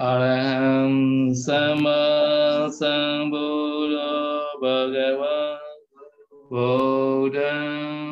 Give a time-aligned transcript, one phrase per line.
[0.00, 5.60] Araham Sama Sambuddha Bhagava
[6.48, 7.52] Buddha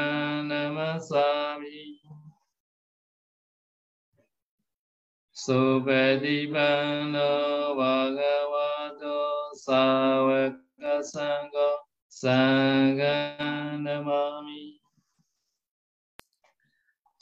[5.47, 7.31] Supatipano
[7.79, 11.69] Bhagavato Savaka Sangha
[12.11, 14.81] Sangha Namami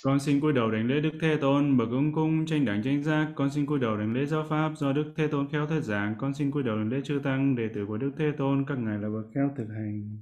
[0.02, 3.02] Con xin cúi đầu đảnh lễ Đức Thế Tôn, bậc ứng cung tranh đẳng tranh
[3.02, 3.32] giác.
[3.36, 6.14] Con xin cúi đầu đảnh lễ giáo pháp do Đức Thế Tôn khéo thuyết giảng.
[6.18, 8.78] Con xin cúi đầu đảnh lễ chư tăng đệ tử của Đức Thế Tôn, các
[8.78, 10.18] ngài là bậc khéo thực hành.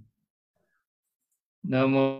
[1.63, 2.19] Namo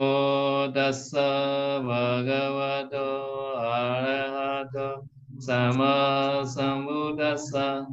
[0.75, 3.19] tassa bhagavato
[3.57, 5.03] arahato
[5.39, 7.87] sama Sambuddhasa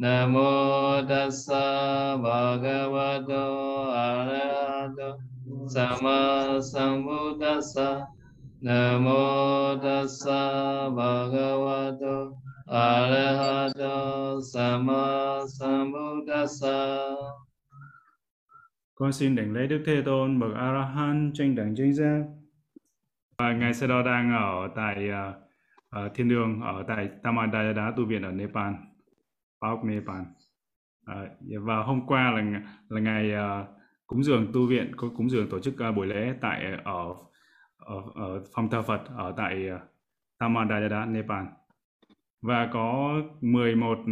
[0.00, 3.44] Namo tassa bhagavato
[3.92, 5.20] arahato.
[5.68, 8.06] Sama sambuddhassa
[8.64, 12.32] Namo tassa bhagavato
[12.66, 14.40] arahato.
[14.40, 17.16] Sama sambuddhassa
[18.94, 22.22] Con xin đảnh lễ Đức Thế Tôn, bậc Arahant tranh đẳng tranh giác.
[23.38, 25.49] Và ngài sẽ đo đang ở tại uh,
[25.96, 28.72] uh, thiên đường ở tại Tamadayada tu viện ở Nepal,
[29.62, 30.20] Paok Nepal.
[31.10, 33.66] Uh, và hôm qua là là ngày uh,
[34.06, 37.14] cúng dường tu viện có cúng dường tổ chức uh, buổi lễ tại ở
[37.76, 39.80] ở, ở phòng thờ Phật ở tại uh,
[40.38, 41.44] Tamadayada Nepal
[42.42, 44.06] và có 11 uh,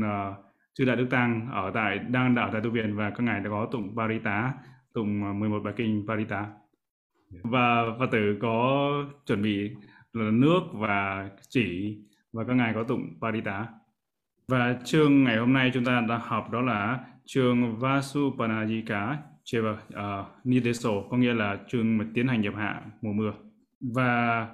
[0.74, 3.50] chư đại đức tăng ở tại đang đạo tại tu viện và các ngài đã
[3.50, 4.54] có tụng Parita
[4.94, 6.46] tụng 11 bài kinh Parita
[7.42, 8.90] và Phật tử có
[9.26, 9.76] chuẩn bị
[10.12, 11.98] là nước và chỉ
[12.32, 13.66] và các ngài có tụng Parita
[14.48, 19.78] và chương ngày hôm nay chúng ta đã học đó là chương Vasupanajika Cheva uh,
[19.94, 23.32] ờ, Nideso có nghĩa là chương mà tiến hành nhập hạ mùa mưa.
[23.80, 24.46] Và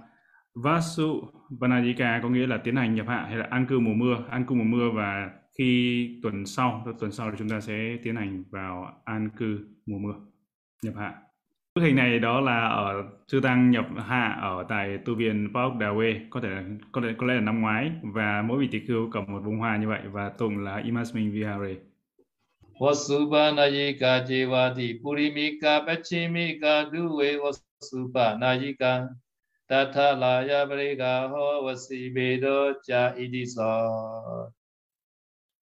[0.54, 4.44] vasupanajika có nghĩa là tiến hành nhập hạ hay là an cư mùa mưa an
[4.47, 8.44] cư mùa mưa và khi tuần sau tuần sau thì chúng ta sẽ tiến hành
[8.50, 10.14] vào an cư mùa mưa
[10.82, 11.23] nhập hạ
[11.74, 15.72] bức hình này đó là ở chư tăng nhập hạ ở tại tu viện Paok
[15.72, 16.48] Dawe có thể
[16.92, 17.90] có thể có lẽ là năm ngoái.
[18.02, 21.30] Và mỗi vị tỳ khưu cầm một bông hoa như vậy và tụng là Imasmin
[21.32, 21.74] Vihare.
[22.80, 29.06] Vasupanayika Jevati Purimika Pachimika Duve Vasupanayika
[29.68, 30.66] Tatha Laya
[31.28, 33.90] Ho Vasibedo Cha Idiso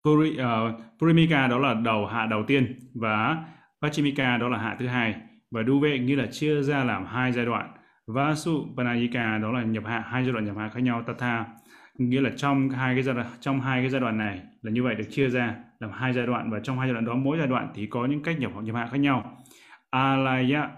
[0.04, 3.44] Puri, uh, Purimika đó là đầu hạ đầu tiên và
[3.82, 5.14] Pachimika đó là hạ thứ hai
[5.50, 7.72] và Duve nghĩa là chia ra làm hai giai đoạn.
[8.06, 11.44] Vasu Panayika đó là nhập hạ, hai giai đoạn nhập hạ khác nhau, Tatha,
[11.98, 14.82] nghĩa là trong hai cái giai đoạn, trong hai cái giai đoạn này là như
[14.82, 16.50] vậy, được chia ra làm hai giai đoạn.
[16.50, 18.76] Và trong hai giai đoạn đó, mỗi giai đoạn thì có những cách nhập nhập
[18.76, 19.36] hạ khác nhau.
[19.90, 20.68] Alaya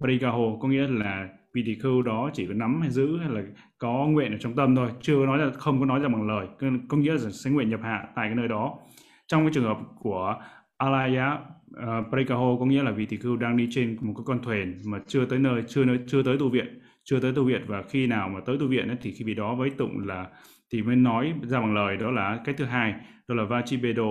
[0.00, 3.42] Parikaho có nghĩa là vị tỷ khưu đó chỉ có nắm hay giữ hay là
[3.78, 6.28] có nguyện ở trong tâm thôi, chưa có nói là không có nói ra bằng
[6.28, 6.46] lời.
[6.88, 8.78] Có nghĩa là sẽ nguyện nhập hạ tại cái nơi đó.
[9.26, 10.36] Trong cái trường hợp của
[10.78, 11.38] alaya
[11.76, 14.42] Ờ, uh, prekaho có nghĩa là vị tỷ khưu đang đi trên một cái con
[14.42, 17.62] thuyền mà chưa tới nơi chưa nơi chưa tới tu viện chưa tới tu viện.
[17.66, 20.28] Và khi nào mà tới tu viện ấy, thì khi vị đó với tụng là
[20.72, 21.96] thì mới nói ra bằng lời.
[21.96, 22.94] Đó là cái thứ hai
[23.28, 24.04] đó là vachibedo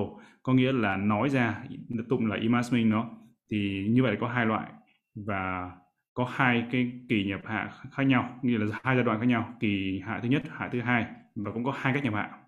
[0.44, 1.64] có nghĩa là nói ra
[2.10, 3.10] tụng là imasmin nó
[3.52, 4.72] thì như vậy có hai loại
[5.16, 5.72] và
[6.14, 8.40] có hai cái kỳ nhập hạ khác nhau.
[8.44, 11.06] Như là hai giai đoạn khác nhau kỳ hạ thứ nhất hạ thứ hai
[11.36, 12.39] và cũng có hai cách nhập hạ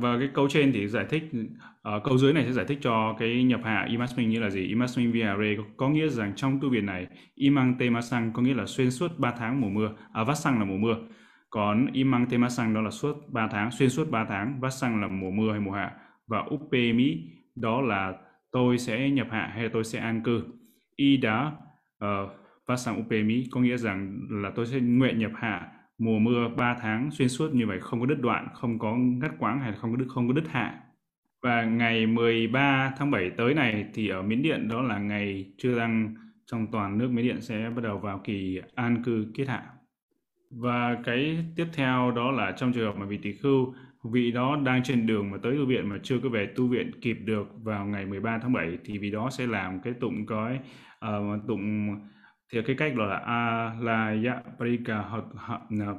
[0.00, 1.22] và cái câu trên thì giải thích
[1.96, 4.66] uh, câu dưới này sẽ giải thích cho cái nhập hạ imasmin như là gì?
[4.66, 8.66] Imasmin viare có, có nghĩa rằng trong tu viện này imang temasang có nghĩa là
[8.66, 9.90] xuyên suốt 3 tháng mùa mưa.
[10.12, 10.96] À vassang là mùa mưa.
[11.50, 15.30] Còn imang temasang đó là suốt 3 tháng xuyên suốt 3 tháng vassang là mùa
[15.30, 15.92] mưa hay mùa hạ.
[16.26, 17.16] Và upemi
[17.56, 18.14] đó là
[18.52, 20.42] tôi sẽ nhập hạ hay tôi sẽ an cư.
[20.96, 21.52] Ida
[22.04, 22.30] uh,
[22.66, 26.76] phát sang UPMI có nghĩa rằng là tôi sẽ nguyện nhập hạ mùa mưa 3
[26.80, 29.76] tháng xuyên suốt như vậy không có đứt đoạn, không có ngắt quãng hay là
[29.76, 30.80] không có đứt không có đứt hạ.
[31.42, 35.78] Và ngày 13 tháng 7 tới này thì ở Miến Điện đó là ngày chưa
[35.78, 36.14] đăng
[36.46, 39.62] trong toàn nước Miến Điện sẽ bắt đầu vào kỳ an cư kết hạ.
[40.50, 43.74] Và cái tiếp theo đó là trong trường hợp mà vị tỷ khưu
[44.10, 46.90] vị đó đang trên đường mà tới tu viện mà chưa có về tu viện
[47.00, 50.54] kịp được vào ngày 13 tháng 7 thì vị đó sẽ làm cái tụng cái
[50.54, 50.60] uh,
[50.98, 51.96] ờ, tụng
[52.52, 55.04] thì cái cách là a la ya prika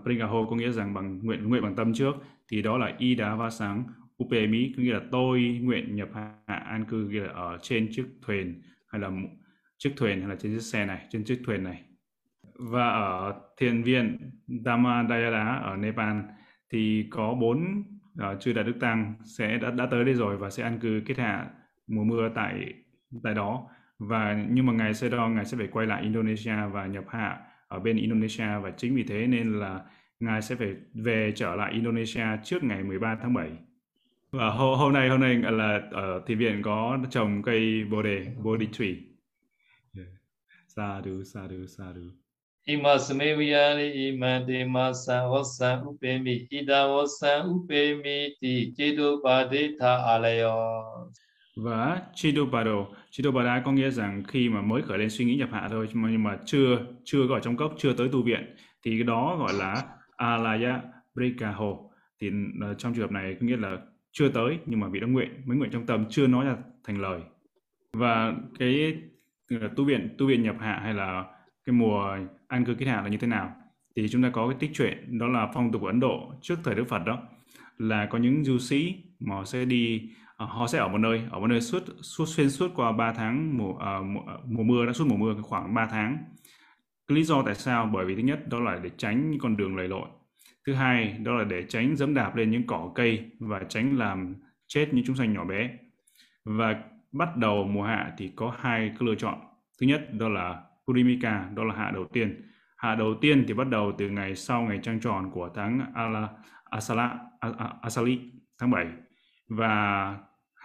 [0.03, 2.15] prika ho có nghĩa rằng bằng nguyện nguyện bằng tâm trước.
[2.51, 3.83] Thì đó là y đá va sáng
[4.23, 8.05] upemi có nghĩa là tôi nguyện nhập hạ an cư nghĩa là ở trên chiếc
[8.21, 9.11] thuyền hay là
[9.77, 11.83] chiếc thuyền hay là trên chiếc xe này trên chiếc thuyền này.
[12.59, 14.31] Và ở thiền viện
[14.65, 16.17] Dhammadayada ở Nepal
[16.69, 17.83] thì có bốn
[18.31, 21.01] uh, chư đại đức tăng sẽ đã đã tới đây rồi và sẽ an cư
[21.05, 21.47] kết hạ
[21.87, 22.73] mùa mưa tại
[23.23, 23.67] tại đó
[23.99, 27.37] và nhưng mà ngài sẽ đo ngài sẽ phải quay lại Indonesia và nhập hạ
[27.67, 28.59] ở bên Indonesia.
[28.61, 29.81] Và chính vì thế nên là
[30.19, 33.49] ngài sẽ phải về trở lại Indonesia trước ngày 13 tháng 7
[34.31, 38.27] và hôm, hôm nay hôm nay là ở thị viện có trồng cây bồ đề
[38.43, 39.03] bồ đề thủy.
[40.67, 42.01] Sadhu sadhu sadhu
[42.65, 51.26] Imasameviyari imademasa vasa upemi ida idavasa upemi ti chedo padeta alayos
[51.57, 55.67] và Chidobado Chidobada có nghĩa rằng khi mà mới khởi lên suy nghĩ nhập hạ
[55.69, 59.35] thôi, nhưng mà chưa chưa gọi trong cốc, chưa tới tu viện, thì cái đó
[59.39, 59.83] gọi là
[60.17, 60.81] Alaya
[61.15, 61.77] Brikaho
[62.21, 62.31] thì
[62.61, 63.77] ờ, trong trường hợp này có nghĩa là
[64.11, 67.01] chưa tới, nhưng mà bị đã nguyện, mới nguyện trong tâm, chưa nói ra thành
[67.01, 67.21] lời.
[67.93, 68.97] Và cái
[69.49, 71.25] ờ, tu viện tu viện nhập hạ hay là
[71.65, 72.17] cái mùa
[72.47, 73.55] an cư kết hạ là như thế nào?
[73.95, 76.55] Thì chúng ta có cái tích truyện, đó là phong tục của Ấn Độ trước
[76.63, 77.23] thời Đức Phật đó,
[77.77, 81.39] là có những du sĩ mà sẽ đi Ờ, họ sẽ ở một nơi ở
[81.39, 84.85] một nơi suốt suốt xuyên suốt qua 3 tháng mùa, uh, mùa à, mùa mưa
[84.85, 86.17] đã suốt mùa mưa khoảng 3 tháng.
[87.07, 87.89] Cái lý do tại sao?
[87.93, 90.07] Bởi vì thứ nhất đó là để tránh những con đường lầy lội.
[90.67, 94.35] Thứ hai đó là để tránh dẫm đạp lên những cỏ cây và tránh làm
[94.67, 95.69] chết những chúng sanh nhỏ bé.
[96.45, 99.39] Và bắt đầu mùa hạ thì có hai cái lựa chọn.
[99.81, 102.41] Thứ nhất đó là Purimika đó là hạ đầu tiên.
[102.77, 106.29] Hạ đầu tiên thì bắt đầu từ ngày sau ngày trăng tròn của tháng Ala,
[106.63, 107.19] Asala,
[107.81, 108.19] Asali
[108.59, 108.85] tháng 7
[109.49, 110.17] và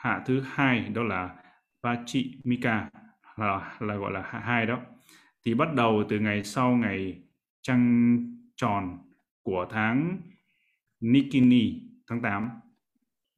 [0.03, 1.31] hạ thứ hai đó là
[1.83, 2.91] Pachimika
[3.37, 4.79] là, là gọi là hạ hai đó.
[5.45, 7.19] Thì bắt đầu từ ngày sau ngày
[7.63, 8.17] trăng
[8.57, 8.99] tròn
[9.43, 10.19] của tháng
[11.01, 12.51] Nikini tháng 8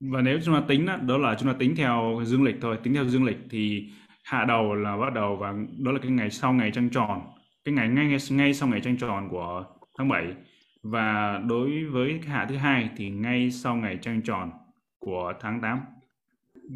[0.01, 2.79] và nếu chúng ta tính đó, đó là chúng ta tính theo dương lịch thôi
[2.83, 3.91] tính theo dương lịch thì
[4.25, 7.21] hạ đầu là bắt đầu và đó là cái ngày sau ngày trăng tròn
[7.65, 9.65] cái ngày ngay ngay sau ngày trăng tròn của
[9.99, 10.35] tháng 7
[10.83, 14.51] và đối với hạ thứ hai thì ngay sau ngày trăng tròn
[14.99, 15.81] của tháng 8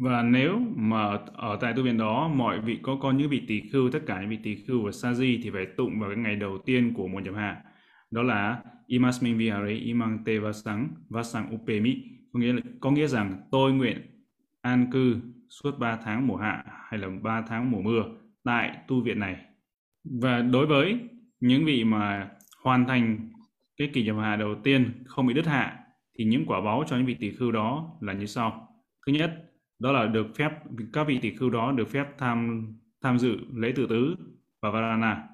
[0.01, 3.61] và nếu mà ở tại tu viện đó mọi vị có con những vị tỳ
[3.69, 6.17] khưu tất cả những vị tỳ khưu và sa di thì phải tụng vào cái
[6.17, 7.61] ngày đầu tiên của mùa nhập hạ
[8.11, 12.03] đó là imasmin vihare imang te vasang vasang upemi
[12.33, 13.97] có nghĩa là có nghĩa rằng tôi nguyện
[14.61, 18.03] an cư suốt 3 tháng mùa hạ hay là 3 tháng mùa mưa
[18.43, 19.37] tại tu viện này.
[20.21, 20.99] Và đối với
[21.39, 22.29] những vị mà
[22.63, 23.29] hoàn thành
[23.77, 25.79] cái kỳ nhập hạ đầu tiên không bị đứt hạ
[26.17, 28.67] thì những quả báo cho những vị tỳ khưu đó là như sau.
[29.07, 29.48] Thứ nhất,
[29.79, 30.51] đó là được phép
[30.93, 32.67] các vị tỷ khưu đó được phép tham
[33.01, 34.15] tham dự lễ tự tứ
[34.61, 35.27] và Varana.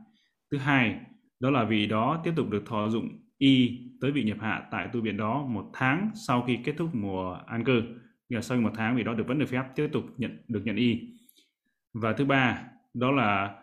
[0.51, 0.99] Thứ hai,
[1.39, 4.89] đó là vị đó tiếp tục được thọ dụng y tới vị nhập hạ tại
[4.93, 7.81] tu viện đó một tháng sau khi kết thúc mùa an cư.
[8.29, 10.61] Nghĩa là sau một tháng vị đó được vẫn được phép tiếp tục nhận được
[10.65, 11.01] nhận y.
[11.93, 12.63] Và thứ ba
[12.93, 13.55] đó là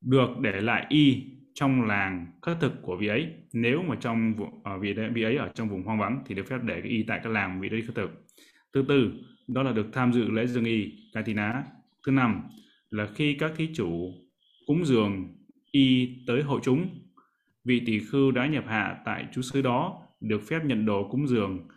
[0.00, 1.24] được để lại y
[1.54, 3.32] trong làng khất thực của vị ấy.
[3.52, 4.34] Nếu mà trong
[4.64, 6.90] ở à, vị, vị ấy ở trong vùng hoang vắng thì được phép để cái
[6.90, 8.24] y tại các làng vị đấy khất thực.
[8.72, 9.12] Thứ tư
[9.46, 11.64] đó là được tham dự lễ dương y Katina
[12.06, 12.42] thứ năm
[12.90, 14.12] là khi các thí chủ
[14.66, 15.34] cúng dường
[15.70, 16.88] y tới hội chúng
[17.64, 21.28] vị tỷ khưu đã nhập hạ tại chú xứ đó được phép nhận đồ cúng
[21.28, 21.68] dường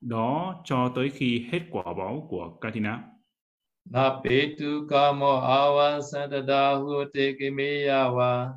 [0.00, 3.02] đó cho tới khi hết quả báo của Katina.
[3.90, 8.52] Na petu kamo awa santata hute kimiyawa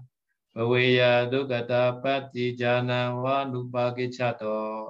[0.56, 4.90] Bhaveya dukata pati jana wa nupakichato.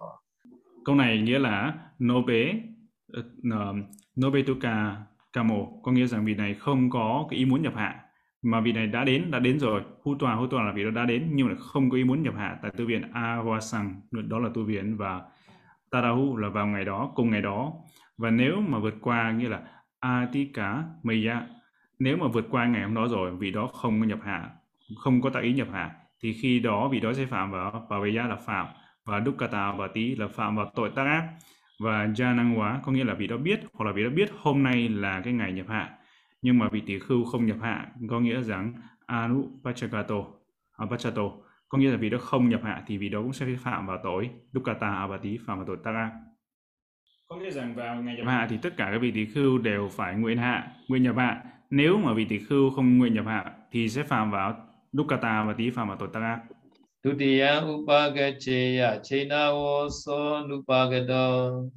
[0.85, 1.73] Câu này nghĩa là
[2.04, 2.54] Nobe
[3.14, 3.76] Ờ, ờ, uh,
[4.21, 4.95] Nobetuka
[5.33, 8.04] Kamo có nghĩa rằng vị này không có cái ý muốn nhập hạ
[8.42, 9.81] mà vị này đã đến đã đến rồi.
[10.04, 12.23] Hu tòa hu tòa là vị đó đã đến nhưng mà không có ý muốn
[12.23, 15.21] nhập hạ tại tu viện Awasang đó là tu viện và
[15.92, 17.73] Tadahu là vào ngày đó, cùng ngày đó.
[18.18, 19.61] Và nếu mà vượt qua nghĩa là
[19.99, 21.47] Atika Maya,
[21.99, 24.49] nếu mà vượt qua ngày hôm đó rồi, vị đó không có nhập hạ,
[24.97, 25.92] không có tác ý nhập hạ,
[26.23, 27.97] thì khi đó vị đó sẽ phạm vào và
[28.28, 28.68] là phạm
[29.06, 31.30] và Dukkata và Tí là phạm vào tội tác ác
[31.80, 34.30] và gia năng hóa có nghĩa là vị đó biết hoặc là vị đó biết
[34.38, 35.98] hôm nay là cái ngày nhập hạ.
[36.42, 38.74] Nhưng mà vị tỷ khưu không nhập hạ có nghĩa rằng
[39.06, 40.16] Anu Pachakato,
[40.90, 41.31] Pachato
[41.69, 43.98] có nghĩa là vị đó không nhập hạ thì vị đó cũng sẽ phạm vào
[44.04, 46.12] tội dukkata abati phạm vào tội tara
[47.28, 49.90] có nghĩa rằng vào ngày nhập hạ thì tất cả các vị tỷ khưu đều
[49.92, 51.44] phải nguyện hạ nguyện nhập hạ.
[51.69, 54.56] Nếu mà vị tỷ khưu không nguyện nhập hạ thì sẽ phạm vào
[54.92, 56.10] dukkata abati phạm vào tội
[57.16, 59.02] tác upagacheya
[59.90, 61.69] so nupagado.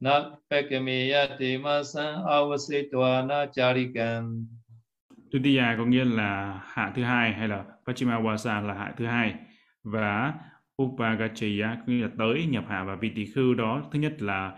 [0.00, 3.46] Na pekemeya temasan avasitwa na
[5.30, 9.34] Tutiya có nghĩa là hạ thứ hai hay là Pachimawasa là hạ thứ hai.
[9.84, 10.34] Và
[10.82, 13.82] Upagacheya có nghĩa là tới, nhập hạ và vị tỷ khưu đó.
[13.92, 14.52] Thứ nhất là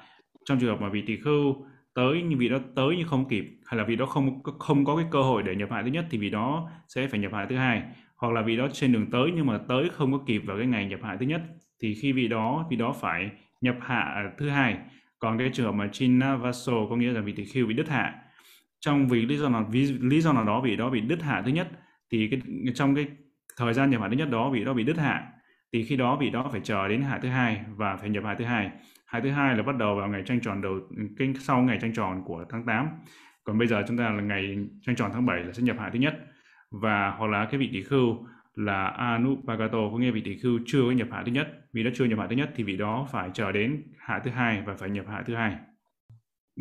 [0.44, 3.44] trong trường hợp mà vị tỷ khưu tới, nhưng vị đó tới nhưng không kịp,
[3.66, 6.04] hay là vị đó không không có cái cơ hội để nhập hạ thứ nhất
[6.11, 7.82] thì vị đó sẽ phải nhập hạ thứ hai
[8.16, 10.66] hoặc là vị đó trên đường tới nhưng mà tới không có kịp vào cái
[10.66, 11.42] ngày nhập hạ thứ nhất,
[11.82, 13.30] thì khi vị đó vị đó phải
[13.61, 14.76] nhập hạ thứ hai.
[15.18, 18.14] Còn cái trường hợp mà chinavaso có nghĩa là vị tỷ khưu bị đứt hạ.
[18.80, 21.42] Trong vì lý do nào, vì lý do nào đó vị đó bị đứt hạ
[21.44, 21.68] thứ nhất,
[22.11, 22.40] thì cái,
[22.75, 23.06] trong cái
[23.56, 25.26] thời gian nhập hạ thứ nhất đó vị đó bị đứt hạ,
[25.73, 28.35] thì khi đó vị đó phải chờ đến hạ thứ hai và phải nhập hạ
[28.35, 28.70] thứ hai.
[29.06, 30.80] Hạ thứ hai là bắt đầu vào ngày trăng tròn đầu,
[31.18, 32.88] cái sau ngày trăng tròn của tháng 8
[33.44, 35.90] còn bây giờ chúng ta là ngày trăng tròn tháng 7 là sẽ nhập hạ
[35.92, 36.18] thứ nhất
[36.80, 40.83] và hoặc là cái vị tỷ khưu là Anupagato có nghĩa vị tỷ khưu chưa
[40.83, 43.09] có nhập hạ thứ nhất vì nó chưa nhập hạ thứ nhất thì vị đó
[43.12, 45.56] phải chờ đến hạ thứ hai và phải nhập hạ thứ hai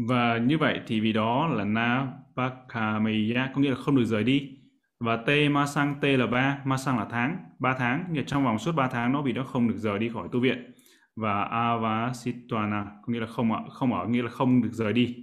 [0.08, 4.56] và như vậy thì vị đó là Napakameya có nghĩa là không được rời đi
[5.00, 8.44] và T ma sang T là ba, ma sang là tháng, ba tháng, nghĩa trong
[8.46, 10.72] vòng suốt 3 tháng nó vị đó không được rời đi khỏi tu viện.
[11.16, 15.16] Và Avasitwana có nghĩa là không ở, không ở nghĩa là không được rời đi.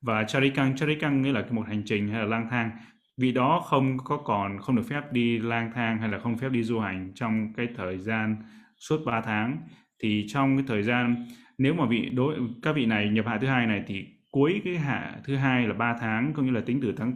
[0.00, 2.70] Và Charikang, Charikang nghĩa là một hành trình hay là lang thang.
[3.22, 6.48] Vì đó không có còn, không được phép đi lang thang hay là không phép
[6.48, 8.36] đi du hành trong cái thời gian
[8.78, 9.58] suốt 3 tháng.
[10.02, 11.26] Thì trong cái thời gian,
[11.58, 14.76] nếu mà vị đối, các vị này nhập hạ thứ hai này thì cuối cái
[14.76, 17.12] hạ thứ hai là 3 tháng, có nghĩa là tính từ tháng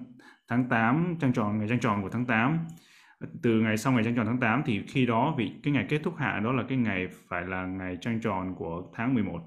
[0.49, 2.59] tháng 8 trăng tròn, ngày trăng tròn của tháng 8
[3.43, 6.01] từ ngày sau ngày trăng tròn tháng 8 thì khi đó vị, cái ngày kết
[6.03, 9.41] thúc hạ đó là cái ngày phải là ngày trăng tròn của tháng 11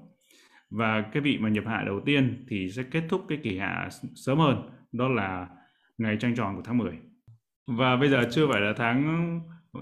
[0.70, 3.88] và cái vị mà nhập hạ đầu tiên thì sẽ kết thúc cái kỳ hạ
[4.14, 5.46] sớm hơn, đó là
[6.00, 6.92] ngày trăng tròn của tháng 10
[7.66, 9.40] và bây giờ chưa phải là tháng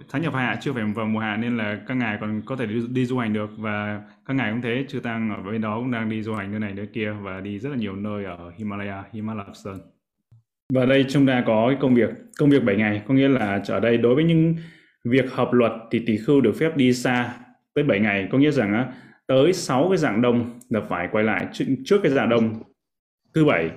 [0.08, 2.66] tháng nhập hạ chưa phải vào mùa hạ nên là các ngài còn có thể
[2.66, 3.50] đi, đi du hành được.
[3.58, 6.50] Và các ngài cũng thế chư tăng ở bên đó cũng đang đi du hành
[6.50, 9.78] nơi này nơi kia và đi rất là nhiều nơi ở Himalaya, Himalaya Sơn.
[10.72, 13.02] Và đây chúng ta có cái công việc công việc 7 ngày.
[13.08, 14.56] Có nghĩa là ở đây đối với những
[15.04, 17.34] việc hợp luật thì tỷ khưu được phép đi xa
[17.74, 18.28] tới 7 ngày.
[18.32, 18.92] Có nghĩa rằng á
[19.26, 21.46] tới 6 cái dạng đông là phải quay lại.
[21.52, 22.62] Trước, trước cái dạng đông
[23.34, 23.70] thứ bảy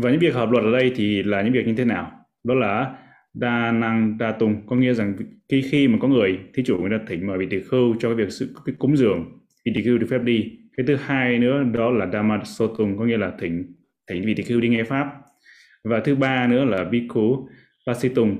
[0.00, 2.12] và những việc hợp luật ở đây thì là những việc như thế nào?
[2.44, 2.94] Đó là
[3.34, 4.66] đa năng đa tung.
[4.66, 5.14] Có nghĩa rằng
[5.48, 8.08] khi khi mà có người thí chủ người ta thỉnh mời vị tỷ khưu cho
[8.08, 9.24] cái việc sự cái cúng dường
[9.64, 10.58] vị tỷ khưu được phép đi.
[10.76, 13.74] Cái thứ hai nữa đó là dhamma sotung có nghĩa là thỉnh
[14.10, 15.06] thỉnh vị tỷ khưu đi nghe pháp.
[15.84, 17.48] Và thứ ba nữa là bhikkhu
[17.86, 18.38] pasitung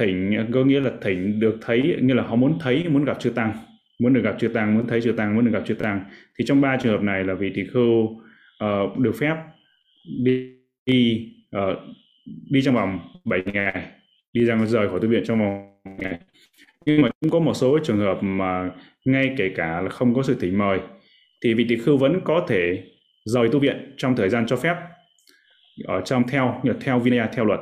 [0.00, 3.30] thỉnh có nghĩa là thỉnh được thấy như là họ muốn thấy muốn gặp chư
[3.30, 3.52] tăng.
[4.00, 6.04] Muốn được gặp chư tăng muốn thấy chư tăng muốn được gặp chư tăng.
[6.38, 8.02] Thì trong ba trường hợp này là vị tỷ khưu
[8.64, 9.36] uh, được phép
[10.24, 11.78] đi đi, uh,
[12.50, 13.86] đi trong vòng 7 ngày
[14.32, 16.18] đi ra rời khỏi tu viện trong vòng ngày.
[16.86, 18.70] Nhưng mà cũng có một số trường hợp mà
[19.04, 20.78] ngay kể cả là không có sự thỉnh mời
[21.44, 22.82] thì vị tỷ khưu vẫn có thể
[23.24, 24.76] rời tu viện trong thời gian cho phép
[25.84, 27.60] ở trong theo như theo Vinaya theo luật.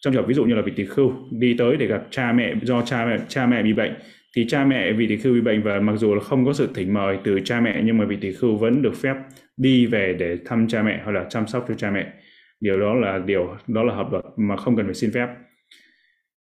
[0.00, 2.32] Trong trường hợp ví dụ như là vị tỷ khưu đi tới để gặp cha
[2.32, 3.94] mẹ do cha mẹ cha mẹ bị bệnh
[4.36, 6.68] thì cha mẹ vị tỷ khưu bị bệnh và mặc dù là không có sự
[6.74, 9.14] thỉnh mời từ cha mẹ nhưng mà vị tỷ khưu vẫn được phép
[9.56, 12.12] đi về để thăm cha mẹ hoặc là chăm sóc cho cha mẹ
[12.62, 15.28] điều đó là điều, đó là hợp luật mà không cần phải xin phép.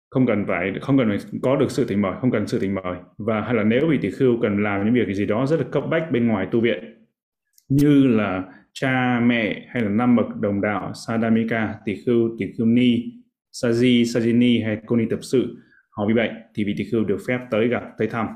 [0.09, 2.75] Không cần phải, không cần phải có được sự thỉnh mời, không cần sự thỉnh
[2.75, 2.97] mời.
[3.17, 5.65] Và hay là nếu vị tỷ khưu cần làm những việc gì đó rất là
[5.71, 6.83] cấp bách bên ngoài tu viện,
[7.69, 12.67] như là cha, mẹ hay là năm bậc đồng đạo sadamika tỷ khưu tỷ khưu
[12.67, 13.03] ni
[13.53, 15.57] saji sajini hay cô ni tập sự,
[15.91, 18.27] họ bị bệnh thì vị tỷ khưu được phép tới gặp, tới thăm.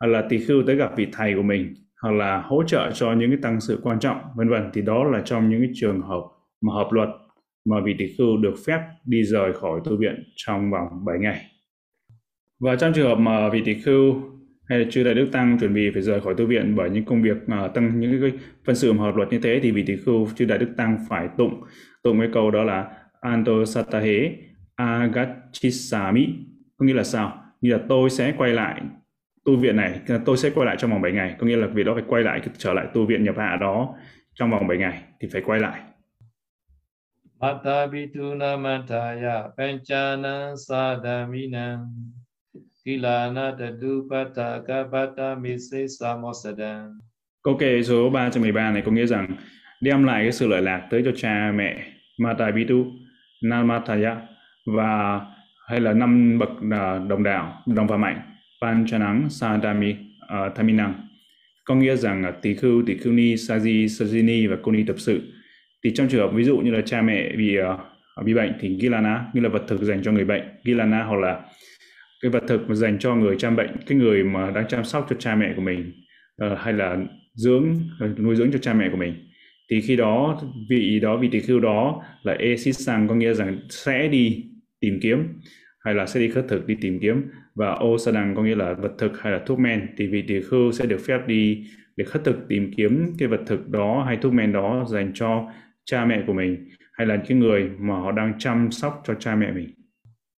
[0.00, 3.12] Hoặc là tỷ khưu tới gặp vị thầy của mình, hoặc là hỗ trợ cho
[3.12, 4.70] những cái tăng sự quan trọng, vân vân.
[4.72, 6.22] Thì đó là trong những cái trường hợp
[6.60, 7.08] mà hợp luật
[7.64, 11.44] mà vị tỷ khưu được phép đi rời khỏi tu viện trong vòng 7 ngày.
[12.60, 14.14] Và trong trường hợp mà vị tỷ khưu
[14.68, 17.04] hay là chư đại đức tăng chuẩn bị phải rời khỏi tu viện bởi những
[17.04, 18.32] công việc uh, tăng những cái
[18.64, 21.28] phân sự hợp luật như thế thì vị tỷ khưu chư đại đức tăng phải
[21.38, 21.62] tụng
[22.02, 24.32] tụng cái câu đó là anto satahe
[24.74, 26.26] agachisami
[26.78, 27.44] có nghĩa là sao?
[27.60, 28.82] Như là tôi sẽ quay lại
[29.44, 31.84] tu viện này, tôi sẽ quay lại trong vòng 7 ngày, có nghĩa là vì
[31.84, 33.94] đó phải quay lại trở lại tu viện nhập hạ đó
[34.34, 35.80] trong vòng 7 ngày thì phải quay lại
[37.40, 41.86] Matabituna mataya panchana sadamina
[42.84, 46.98] kilana tadupata kapata misi samosadan.
[47.42, 49.36] Câu kệ số 313 này có nghĩa rằng
[49.80, 51.76] đem lại cái sự lợi lạc tới cho cha mẹ
[52.18, 52.86] Matabitu
[53.42, 54.16] Namataya
[54.66, 55.20] và
[55.68, 58.20] hay là năm bậc à, đồng đạo đồng phạm mạnh
[58.62, 60.94] Panchanang Sadami uh, Thaminang
[61.64, 64.96] có nghĩa rằng à, tỷ khưu, tỷ khưu ni, saji, sajini và cô ni tập
[64.98, 65.22] sự
[65.84, 68.78] thì trong trường hợp ví dụ như là cha mẹ bị uh, bị bệnh thì
[68.80, 71.40] Gilana như là vật thực dành cho người bệnh Gilana hoặc là
[72.22, 75.06] cái vật thực mà dành cho người chăm bệnh cái người mà đang chăm sóc
[75.10, 75.92] cho cha mẹ của mình
[76.44, 76.96] uh, hay là
[77.34, 79.14] dưỡng ờ, nuôi dưỡng cho cha mẹ của mình
[79.70, 84.08] thì khi đó vị đó vị tỷ khưu đó là esisang có nghĩa rằng sẽ
[84.08, 84.44] đi
[84.80, 85.18] tìm kiếm
[85.84, 87.22] hay là sẽ đi khất thực đi tìm kiếm
[87.54, 90.72] và osadang có nghĩa là vật thực hay là thuốc men thì vị tỷ khưu
[90.72, 91.66] sẽ được phép đi
[91.96, 95.50] để khất thực tìm kiếm cái vật thực đó hay thuốc men đó dành cho
[95.90, 99.34] cha mẹ của mình hay là cái người mà họ đang chăm sóc cho cha
[99.34, 99.70] mẹ mình.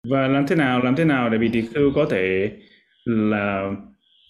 [0.09, 2.51] Và làm thế nào làm thế nào để vị tỳ khưu có thể
[3.05, 3.71] là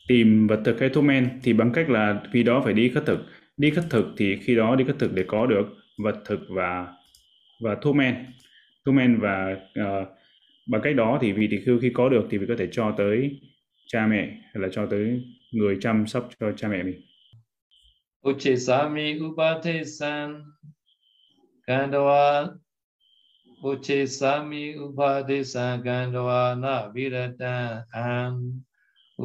[0.07, 1.29] tìm vật thực hay thuốc men?
[1.43, 3.19] Thì bằng cách là vì đó phải đi khất thực.
[3.57, 5.65] Đi khất thực thì khi đó đi khất thực để có được
[6.03, 6.87] vật thực và
[7.61, 8.15] và thuốc men.
[8.85, 10.07] Thuốc men và uh,
[10.69, 12.95] bằng cách đó thì vị tỳ khưu khi có được thì vị có thể cho
[12.97, 13.39] tới
[13.87, 17.01] cha mẹ hay là cho tới người chăm sóc cho cha mẹ mình.
[18.29, 19.19] Uchesami
[21.71, 22.25] ကန္တဝါ
[23.61, 27.55] ပုချေသာမိဥပါဒေသံကန္တဝါနဗိရတံ
[27.95, 28.11] အံ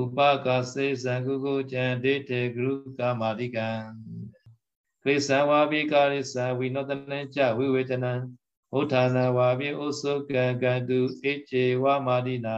[0.00, 3.68] ဥပကစေသံကုကုကျံဒိတေဂရုကာမာတိကံ
[5.04, 8.12] ကိသံဝါပိကာရိသံဝိနောတနံကြဝိဝေတနံ
[8.78, 12.56] ဥထာဏဝါပိဥစုကံကတုအေချေဝမာတိနာ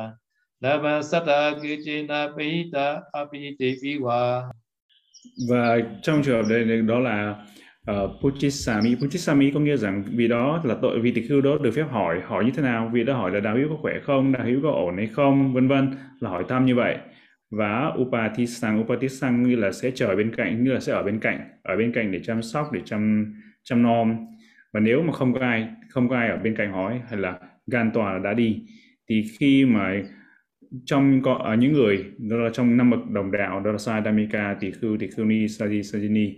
[0.63, 1.31] လဗ္ဗံသတ္တ
[1.63, 2.87] ကိချေနာပိဟိတာ
[3.19, 4.21] အပိတေပိဝါ
[5.49, 5.65] ဘာ
[6.05, 7.19] ချုံချော်တဲ့ဒေါ်လာ
[7.91, 8.95] uh, Puchisami.
[8.95, 12.21] Puchisami có nghĩa rằng vì đó là tội vì tỳ khưu đó được phép hỏi
[12.27, 12.91] hỏi như thế nào?
[12.93, 14.33] Vì đã hỏi là đạo hữu có khỏe không?
[14.33, 15.55] Đạo hữu có ổn hay không?
[15.55, 15.91] Vân vân
[16.21, 16.97] là hỏi thăm như vậy.
[17.51, 21.41] Và upatisang upatisang như là sẽ chờ bên cạnh như là sẽ ở bên cạnh
[21.63, 24.27] ở bên cạnh để chăm sóc để chăm chăm nom.
[24.73, 27.39] Và nếu mà không có ai không có ai ở bên cạnh hỏi hay là
[27.67, 28.63] gan tòa đã đi
[29.09, 30.03] thì khi mà
[30.85, 34.57] trong có ở những người đó là trong năm bậc đồng đạo đó là Sadamika,
[34.61, 36.33] Tỳ Khưu, Tỳ Khưu Ni, Saji, Sajini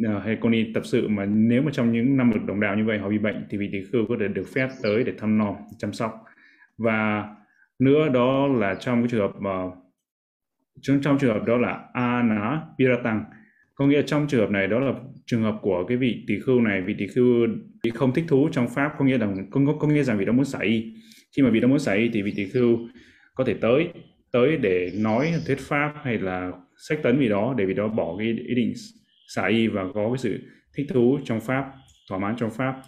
[0.00, 2.76] uh, hay con đi tập sự mà nếu mà trong những năm bậc đồng đạo
[2.76, 5.12] như vậy họ bị bệnh thì vị Tỷ Khưu có thể được phép tới để
[5.18, 6.24] thăm nom, chăm sóc.
[6.78, 7.28] Và
[7.78, 9.72] nữa đó là trong cái trường hợp mà uh,
[10.80, 13.24] trong, trong trường hợp đó là Ana Piratang
[13.74, 14.92] có nghĩa trong trường hợp này đó là
[15.26, 17.48] trường hợp của cái vị tỷ khưu này vị tỷ khưu
[17.94, 20.32] không thích thú trong pháp có nghĩa rằng có, có, có nghĩa rằng vị đó
[20.32, 20.94] muốn xả y.
[21.36, 22.78] Khi mà vị đó muốn xả y thì vị tỷ khưu
[23.34, 23.88] có thể tới
[24.32, 26.52] tới để nói thuyết pháp hay là
[26.88, 28.72] sách tấn vì đó để vì đó bỏ cái ý định
[29.28, 30.38] xả y và có cái sự
[30.76, 31.64] thích thú trong pháp
[32.08, 32.82] thỏa mãn trong pháp.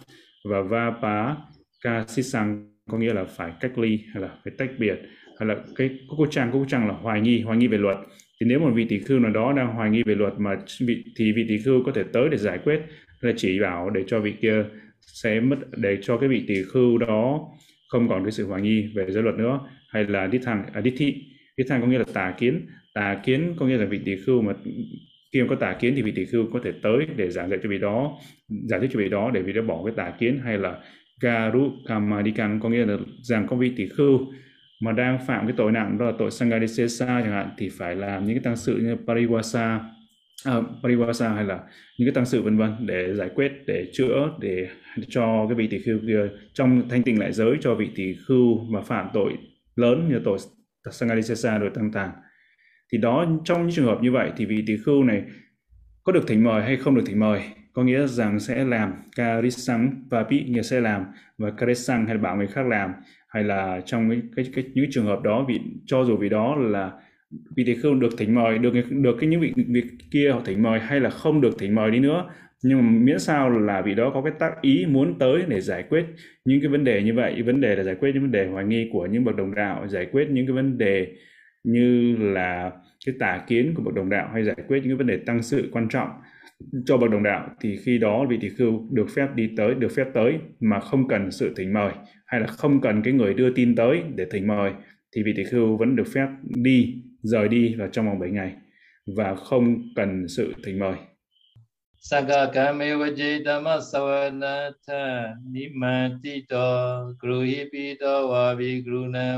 [0.49, 1.35] Và va pá
[1.83, 4.99] ca si sang có nghĩa là phải cách ly hay là phải tách biệt
[5.39, 7.97] hay là cái cô trang cô trang là hoài nghi hoài nghi về luật.
[8.41, 11.03] Thì nếu một vị tỷ khưu nào đó đang hoài nghi về luật mà vị
[11.15, 12.81] thì vị tỷ khưu có thể tới để giải quyết
[13.21, 14.65] là chỉ bảo để cho vị kia
[15.01, 17.39] sẽ mất để cho cái vị tỷ khưu đó
[17.89, 19.59] không còn cái sự hoài nghi về giới luật nữa.
[19.89, 21.23] Hay là đi thằng à, đít thị
[21.57, 22.67] đi thằng có nghĩa là tà kiến.
[22.93, 24.53] Tà kiến có nghĩa là vị tỷ khưu mà
[25.35, 27.59] khi mà có tà kiến thì vị tỷ khưu có thể tới để giảng dạy
[27.63, 28.11] cho vị đó
[28.69, 30.75] giải thích cho vị đó để vị đó bỏ cái tà kiến hay là
[31.21, 34.19] garu kamadikan có nghĩa là rằng có vị tỷ khưu
[34.81, 38.25] mà đang phạm cái tội nặng đó là tội sangadisesa chẳng hạn thì phải làm
[38.25, 39.79] những cái tăng sự như pariwasa
[40.45, 41.59] à, pariwasa hay là
[41.99, 44.67] những cái tăng sự vân vân để giải quyết để chữa để
[45.09, 48.59] cho cái vị tỷ khưu kia trong thanh tịnh lại giới cho vị tỷ khưu
[48.69, 49.33] mà phạm tội
[49.75, 50.37] lớn như tội
[50.91, 52.11] sangadisesa rồi tăng tàng
[52.91, 55.23] thì đó trong những trường hợp như vậy thì vị tỷ khưu này
[56.03, 57.41] có được thỉnh mời hay không được thỉnh mời
[57.73, 61.05] có nghĩa rằng sẽ làm karisang bị nghĩa sẽ làm
[61.37, 62.93] và karisang hay là bảo người khác làm
[63.29, 66.55] hay là trong cái, cái, cái những trường hợp đó vị cho dù vì đó
[66.55, 66.91] là
[67.55, 70.63] vị tỷ khưu được thỉnh mời được được cái những vị vị kia họ thỉnh
[70.63, 72.25] mời hay là không được thỉnh mời đi nữa
[72.67, 75.83] nhưng mà miễn sao là vị đó có cái tác ý muốn tới để giải
[75.89, 76.05] quyết
[76.45, 77.41] những cái vấn đề như vậy.
[77.41, 79.87] Vấn đề là giải quyết những vấn đề hoài nghi của những bậc đồng đạo
[79.87, 81.07] giải quyết những cái vấn đề
[81.65, 82.71] như là
[83.05, 85.41] cái tà kiến của bậc đồng đạo hay giải quyết những cái vấn đề tăng
[85.41, 86.09] sự quan trọng
[86.85, 89.91] cho bậc đồng đạo, thì khi đó vị tỷ khưu được phép đi tới, được
[89.95, 91.91] phép tới mà không cần sự thỉnh mời
[92.25, 94.71] hay là không cần cái người đưa tin tới để thỉnh mời,
[95.15, 98.53] thì vị tỷ khưu vẫn được phép đi, rời đi vào trong vòng 7 ngày
[99.17, 100.95] và không cần sự thỉnh mời.
[101.97, 109.37] Saka kame vaje dhamma savanatha nimatito gruhipito vavi gruna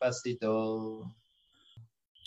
[0.00, 0.54] pasito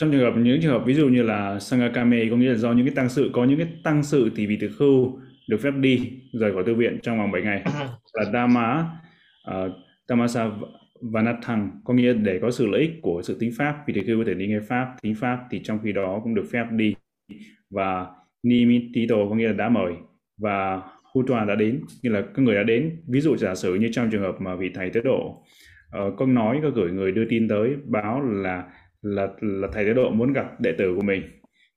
[0.01, 2.73] trong trường hợp những trường hợp ví dụ như là Sangakame có nghĩa là do
[2.73, 5.71] những cái tăng sự có những cái tăng sự thì vị tỷ khưu được phép
[5.71, 7.63] đi rời khỏi tu viện trong vòng 7 ngày.
[8.13, 8.89] Là Dhamma
[9.49, 9.71] uh,
[10.07, 10.51] Tamasa
[11.01, 14.17] Vanathang có nghĩa để có sự lợi ích của sự tính pháp vị tỷ khưu
[14.19, 16.95] có thể đi nghe pháp tính pháp thì trong khi đó cũng được phép đi.
[17.69, 18.05] Và
[18.43, 19.93] Nimitito có nghĩa là đã mời
[20.37, 20.81] và
[21.13, 23.01] Hutwa đã đến như là các người đã đến.
[23.07, 25.43] Ví dụ giả sử như trong trường hợp mà vị thầy tế độ
[25.97, 28.63] uh, có nói có gửi người đưa tin tới báo là
[29.01, 31.21] là là thầy tế độ muốn gặp đệ tử của mình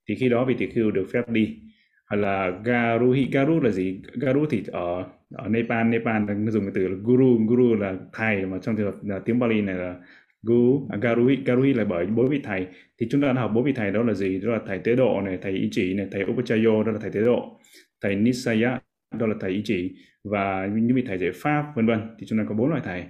[0.09, 1.57] thì khi đó vị tỳ khưu được phép đi.
[2.05, 4.01] Hay là garuhi garu là gì?
[4.13, 7.37] Garu thì ở ở Nepal Nepal dùng cái từ là guru.
[7.47, 9.95] Guru là thầy mà trong trường hợp là tiếng Bali này là
[10.43, 12.67] guru à, garuhi garuhi là bởi bốn vị thầy.
[12.99, 14.39] Thì chúng ta đã học bốn vị thầy đó là gì?
[14.39, 17.11] Đó là thầy tế độ này thầy ý chỉ này thầy upachayo đó là thầy
[17.11, 17.59] tế độ
[18.01, 18.79] thầy nisaya
[19.19, 21.99] đó là thầy ý chỉ và những vị thầy dạy pháp vân vân.
[22.19, 23.03] Thì chúng ta có bốn loại thầy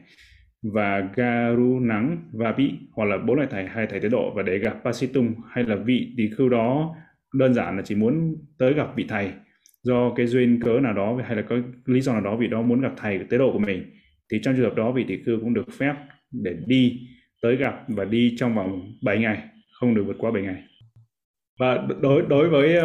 [0.73, 4.43] và garu nắng và vị hoặc là bốn loại thầy hay thầy tế độ, và
[4.43, 6.95] để gặp pasitum hay là vị tỳ khưu đó,
[7.33, 9.31] đơn giản là chỉ muốn tới gặp vị thầy.
[9.83, 12.61] Do cái duyên cớ nào đó, hay là có lý do nào đó vị đó
[12.61, 13.83] muốn gặp thầy tế độ của mình,
[14.31, 15.93] thì trong trường hợp đó vị tỷ khưu cũng được phép
[16.31, 16.99] để đi
[17.41, 19.43] tới gặp và đi trong vòng 7 ngày,
[19.79, 20.63] không được vượt qua 7 ngày.
[21.59, 22.79] Và đối đối với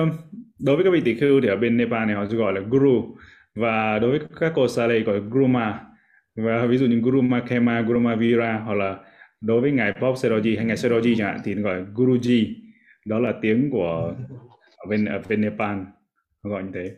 [0.64, 3.16] đối với các vị tỷ khưu thì ở bên Nepal này họ gọi là guru.
[3.54, 5.80] Và đối với các cô sa lê gọi là guruma
[6.36, 8.98] và ví dụ như guru makema, guru mavira hoặc là
[9.40, 12.54] đối với ngài Pop Seroji hay ngài Seroji chẳng hạn thì gọi guruji
[13.06, 14.14] đó là tiếng của
[14.76, 15.78] ở bên ở bên Nepal
[16.42, 16.96] gọi như thế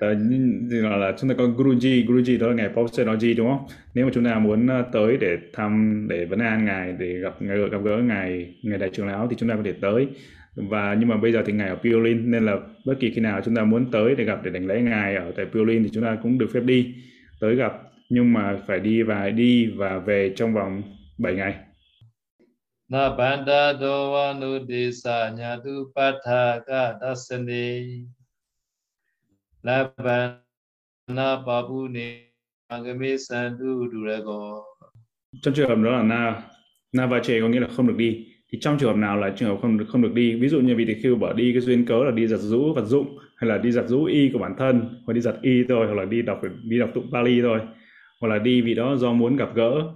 [0.00, 0.14] Ờ,
[0.70, 3.66] thì gọi là chúng ta có Guruji, Guruji đó là ngài pop Seroji đúng không?
[3.94, 7.34] Nếu mà chúng ta muốn ờ, tới để thăm, để vấn an ngài, để gặp
[7.72, 10.06] gặp gỡ ngài, ngài đại trưởng lão thì chúng ta có thể tới.
[10.56, 13.40] Và nhưng mà bây giờ thì ngài ở Piolin nên là bất kỳ khi nào
[13.44, 16.04] chúng ta muốn tới để gặp để đánh lễ ngài ở tại Piolin thì chúng
[16.04, 16.94] ta cũng được phép đi
[17.40, 17.72] tới gặp
[18.08, 20.82] nhưng mà phải đi và đi và về trong vòng
[21.18, 21.54] 7 ngày.
[22.88, 27.82] Na banda do vanudisa nyatu patha ka dasane
[29.62, 32.30] Labana Babune
[32.68, 34.62] Agame Sandu Durago
[35.42, 36.42] Trong trường hợp đó là na
[36.92, 38.26] na va chê có nghĩa là không được đi.
[38.52, 40.34] Thì trong trường hợp nào là trường hợp không được không được đi?
[40.34, 42.72] Ví dụ như vị tỳ khưu bỏ đi cái duyên cớ là đi giặt rũ
[42.74, 45.64] vật dụng hay là đi giặt rũ y của bản thân hoặc đi giặt y
[45.68, 47.60] thôi hoặc là đi đọc đi đọc tụng Bali thôi
[48.20, 49.92] hoặc là đi vì đó do muốn gặp gỡ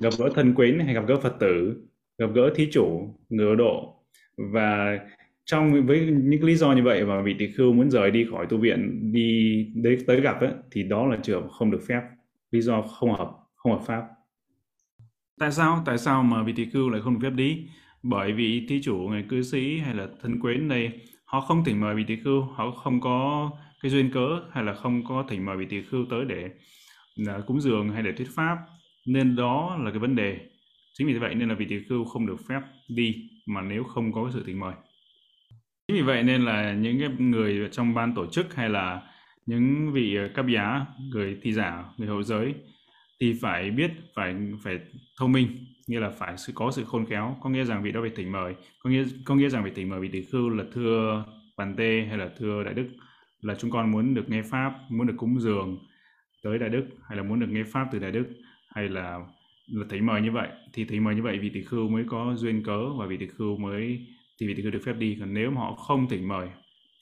[0.00, 1.76] gặp gỡ thân quyến hay gặp gỡ Phật tử
[2.18, 4.02] gặp gỡ thí chủ ngựa độ.
[4.36, 4.98] Và
[5.44, 8.46] trong với những lý do như vậy mà vị tỳ khưu muốn rời đi khỏi
[8.46, 12.00] tu viện đi đến tới gặp ấy, thì đó là trường không được phép.
[12.50, 14.02] Lý do không hợp không hợp pháp.
[15.40, 15.82] Tại sao?
[15.86, 17.68] Tại sao mà vị tỳ khưu lại không được phép đi?
[18.02, 20.90] Bởi vì thí chủ người cư sĩ hay là thân quyến đây
[21.24, 23.50] họ không thỉnh mời vị tỳ khưu họ không có
[23.82, 26.50] cái duyên cớ hay là không có thỉnh mời vị tỳ khưu tới để
[27.16, 28.58] là cúng dường hay để thuyết pháp
[29.06, 30.38] nên đó là cái vấn đề.
[30.94, 34.12] Chính vì vậy nên là vị tỳ khưu không được phép đi mà nếu không
[34.12, 34.74] có cái sự thỉnh mời.
[35.88, 39.02] Chính vì vậy nên là những cái người trong ban tổ chức hay là
[39.46, 42.54] những vị ờ, cấp giá, người thi giả, người hậu giới
[43.20, 44.78] thì phải biết phải phải
[45.18, 45.48] thông minh,
[45.86, 48.32] nghĩa là phải sự có sự khôn khéo, có nghĩa rằng vị đó phải thỉnh
[48.32, 51.24] mời, có nghĩa có nghĩa rằng vị thỉnh mời vị tỷ khưu là thưa
[51.56, 52.88] bàn tê hay là thưa đại đức
[53.40, 55.78] là chúng con muốn được nghe pháp, muốn được cúng dường
[56.46, 58.26] tới đại đức hay là muốn được nghe pháp từ đại đức
[58.68, 59.18] hay là
[59.66, 62.34] là thấy mời như vậy thì thấy mời như vậy vì tỷ khưu mới có
[62.36, 64.06] duyên cớ và vì tỷ khưu mới
[64.38, 65.16] thì vị tỷ khưu được phép đi.
[65.20, 66.48] Còn nếu mà họ không thỉnh mời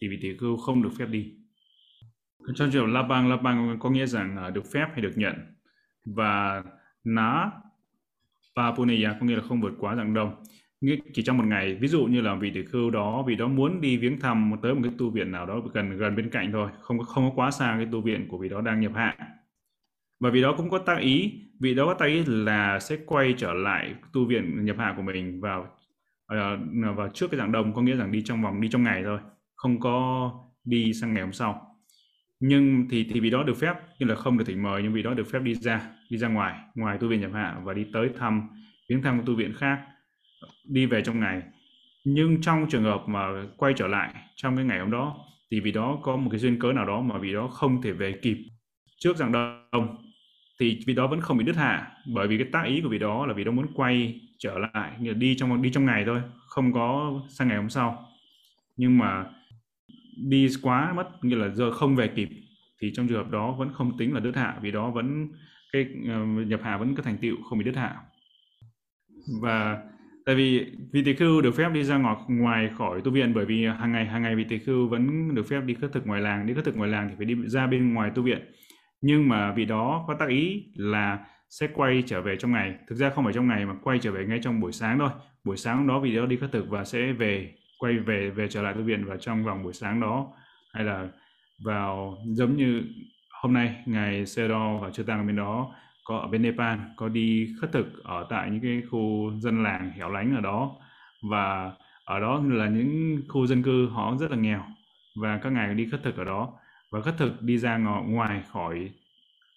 [0.00, 1.33] thì vị tỷ khưu không được phép đi.
[2.54, 5.35] Trong trường la bang la bang có nghĩa rằng uh, được phép hay được nhận.
[6.04, 6.62] Và
[7.04, 7.50] ná
[8.57, 10.42] và puneya có nghĩa là không vượt quá dạng đông
[11.12, 13.80] chỉ trong một ngày, ví dụ như là vị tỷ khưu đó vì đó muốn
[13.80, 16.70] đi viếng thăm tới một cái tu viện nào đó gần gần bên cạnh thôi,
[16.80, 19.16] không có không có quá xa cái tu viện của vị đó đang nhập hạ.
[20.20, 23.34] Và vì đó cũng có tác ý, vị đó có tác ý là sẽ quay
[23.38, 25.66] trở lại tu viện nhập hạ của mình vào
[26.26, 26.58] ờ,
[26.96, 29.18] vào trước cái dạng đông, có nghĩa rằng đi trong vòng, đi trong ngày thôi,
[29.54, 30.30] không có
[30.64, 31.76] đi sang ngày hôm sau.
[32.40, 35.02] Nhưng thì thì vì đó được phép, nhưng là không được thỉnh mời, nhưng vì
[35.02, 37.86] đó được phép đi ra đi ra ngoài ngoài tu viện nhập hạ và đi
[37.92, 38.48] tới thăm,
[38.90, 39.80] viếng thăm tu viện khác
[40.64, 41.42] đi về trong ngày.
[42.04, 43.20] Nhưng trong trường hợp mà
[43.57, 45.16] quay trở lại trong cái ngày hôm đó,
[45.50, 47.92] thì vì đó có một cái duyên cớ nào đó mà vì đó không thể
[47.92, 48.37] về kịp
[48.98, 49.96] trước dạng đông
[50.61, 51.92] thì vì đó vẫn không bị đứt hạ.
[52.07, 54.92] Bởi vì cái tác ý của vị đó là vì đó muốn quay trở lại
[55.00, 58.07] như là đi trong đi trong ngày thôi, không có sang ngày hôm sau.
[58.76, 59.24] Nhưng mà
[60.16, 62.28] đi quá mất như là giờ không về kịp,
[62.83, 64.59] thì trong trường hợp đó vẫn không tính là đứt hạ.
[64.62, 65.28] Vì đó vẫn
[65.72, 67.96] cái ờ, nhập hạ vẫn có thành tựu không bị đứt hạ.
[69.42, 69.83] Và
[70.26, 73.44] tại vì vị tỳ khưu được phép đi ra ngoài ngoài khỏi tu viện bởi
[73.44, 76.20] vì hàng ngày hàng ngày vị tỳ khưu vẫn được phép đi khất thực ngoài
[76.20, 76.46] làng.
[76.46, 78.38] Đi khất thực ngoài làng thì phải đi ra bên ngoài tu viện.
[79.00, 81.18] Nhưng mà vị đó có tác ý là
[81.50, 82.74] sẽ quay trở về trong ngày.
[82.88, 85.10] Thực ra không phải trong ngày mà quay trở về ngay trong buổi sáng thôi.
[85.44, 88.62] Buổi sáng đó vị đó đi khất thực và sẽ về, quay về về trở
[88.62, 90.32] lại tu viện và trong vòng buổi sáng đó.
[90.72, 91.08] Hay là
[91.64, 92.82] vào, giống như
[93.42, 97.54] hôm nay, ngày Sero và Chư Tăng bên đó có ở bên Nepal, có đi
[97.60, 100.76] khất thực ở tại những cái khu dân làng hẻo lánh ở đó.
[101.30, 101.72] Và
[102.04, 104.62] ở đó là những khu dân cư họ rất là nghèo.
[105.20, 106.52] Và các ngài đi khất thực ở đó.
[106.90, 108.90] Và khất thực đi ra ngoài khỏi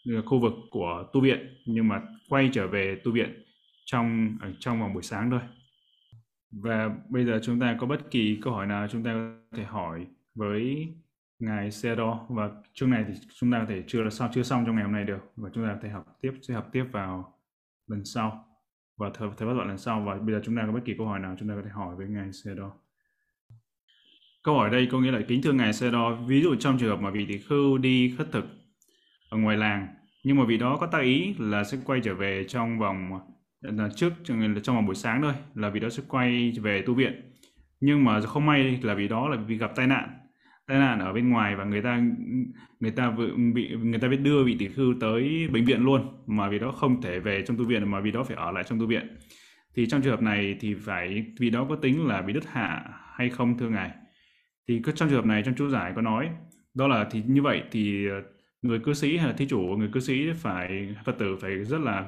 [0.09, 3.43] ờ, khu vực của tu viện, nhưng mà quay trở về tu viện
[3.85, 5.41] trong ờ, trong vòng buổi sáng thôi.
[6.63, 9.63] Và bây giờ chúng ta có bất kỳ câu hỏi nào chúng ta có thể
[9.63, 10.05] hỏi
[10.35, 10.87] với
[11.39, 14.63] ngài Sero và chương này thì chúng ta có thể chưa là xong chưa xong
[14.65, 15.31] trong ngày hôm nay được.
[15.35, 17.39] Và chúng ta có thể học tiếp sẽ học tiếp vào
[17.87, 18.45] lần sau.
[18.97, 20.03] Và thời thời bắt đoạn lần sau.
[20.07, 21.69] Và bây giờ chúng ta có bất kỳ câu hỏi nào chúng ta có thể
[21.69, 22.71] hỏi với ngài Sero
[24.47, 26.89] Câu hỏi đây có nghĩa là kính thưa ngài Sê Đo, ví dụ trong trường
[26.89, 28.45] hợp mà vị tỷ khưu đi khất thực
[29.29, 29.87] ở ngoài làng,
[30.23, 33.19] nhưng mà vị đó có tác ý là sẽ quay trở về trong vòng à,
[33.61, 37.33] là trước trong vòng buổi sáng thôi, là vị đó sẽ quay về tu viện.
[37.79, 40.09] Nhưng mà không may là vì đó là vì gặp tai nạn,
[40.67, 42.01] tai nạn ở bên ngoài và người ta
[42.79, 43.15] người ta
[43.53, 46.71] bị, người ta biết đưa vị tỷ khưu tới bệnh viện luôn, mà vì đó
[46.71, 49.17] không thể về trong tu viện, mà vì đó phải ở lại trong tu viện.
[49.75, 52.83] Thì trong trường hợp này thì phải, vì đó có tính là bị đứt hạ
[53.15, 53.91] hay không, thưa ngài?
[54.67, 56.29] thì trong trường hợp này trong chú giải có nói,
[56.73, 58.21] đó là thì như vậy thì ờ,
[58.61, 61.81] người cư sĩ hay là thí chủ, người cư sĩ phải, phật tử phải rất
[61.81, 62.05] là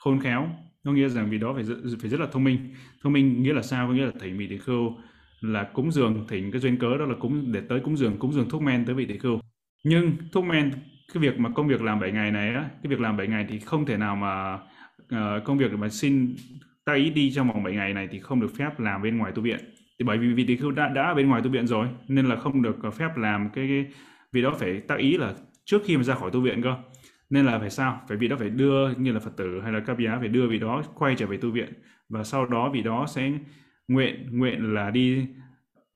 [0.00, 0.48] khôn khéo
[0.84, 1.64] có nghĩa rằng vì đó phải
[2.00, 4.46] phải rất là thông minh thông minh nghĩa là sao có nghĩa là thầy vị
[4.46, 4.96] tỷ khưu
[5.42, 8.32] là cúng dường thỉnh cái duyên cớ đó là cúng để tới cúng dường cúng
[8.32, 9.40] dường thuốc men tới vị tỷ khưu
[9.84, 10.70] nhưng thuốc men
[11.14, 13.46] cái việc mà công việc làm 7 ngày này á cái việc làm 7 ngày
[13.48, 14.54] thì không thể nào mà
[15.02, 16.36] uh, công việc mà xin
[16.84, 19.32] ta ý đi trong vòng 7 ngày này thì không được phép làm bên ngoài
[19.34, 19.58] tu viện.
[19.98, 22.26] Thì bởi vì vị tỷ khưu đã đã ở bên ngoài tu viện rồi nên
[22.26, 23.86] là không được ờ, phép làm cái, cái
[24.32, 26.74] vì đó phải tác ý là trước khi mà ra khỏi tu viện cơ.
[27.30, 28.00] Nên là phải sao?
[28.08, 30.48] Phải vị đó phải đưa như là phật tử hay là các bia phải đưa
[30.48, 31.72] vị đó quay trở về tu viện
[32.08, 33.32] và sau đó vị đó sẽ
[33.92, 35.26] nguyện nguyện là đi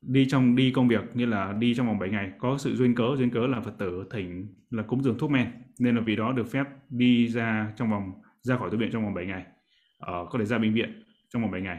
[0.02, 2.30] đi trong đi công việc như là đi trong vòng 7 ngày.
[2.38, 5.46] Có sự duyên cớ duyên cớ là phật tử thỉnh là cúng dường thuốc men.
[5.78, 9.04] Nên là vì đó được phép đi ra trong vòng ra khỏi tu viện trong
[9.04, 9.42] vòng 7 ngày.
[9.98, 11.78] Ờ, có thể ra bệnh viện trong vòng 7 ngày.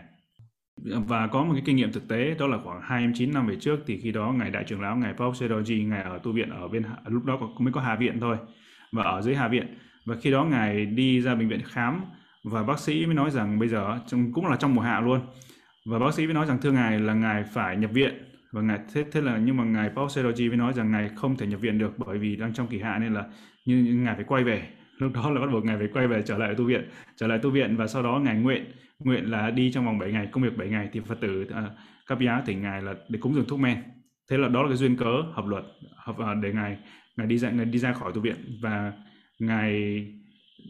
[0.84, 3.80] Và có một cái kinh nghiệm thực tế đó là khoảng 29 năm về trước
[3.88, 6.67] thì khi đó ngài đại trưởng lão ngài Paul Sedoji ngài ở tu viện ở
[6.67, 8.38] bên lúc đó mới có Hà viện thôi
[8.91, 9.77] và ở dưới Hà viện.
[10.06, 12.01] Và khi đó ngài đi ra bệnh viện khám
[12.43, 15.19] và bác sĩ mới nói rằng bây giờ trong cũng là trong mùa hạ luôn
[15.88, 18.13] và bác sĩ mới nói rằng thưa ngài là ngài phải nhập viện.
[18.52, 21.38] Và ngài thế thế là nhưng mà ngài Paul Sedoji mới nói rằng ngài không
[21.38, 23.23] thể nhập viện được bởi vì đang trong kỳ hạ nên là
[23.65, 24.67] như, như ngài phải quay về.
[24.97, 27.39] Lúc đó là bắt buộc ngài phải quay về trở lại tu viện trở lại
[27.41, 28.65] tu viện và sau đó ngài nguyện
[29.00, 31.62] nguyện là đi trong vòng 7 ngày công việc 7 ngày thì phật tử à,
[31.62, 31.71] uh,
[32.08, 33.78] cấp giá thỉnh ngài là để cúng dường thuốc men.
[34.30, 35.63] Thế là đó là cái duyên cớ hợp luật
[35.95, 36.78] hợp uh, để ngài
[37.17, 38.93] ngài đi ra ngài đi ra khỏi tu viện và
[39.39, 39.71] ngài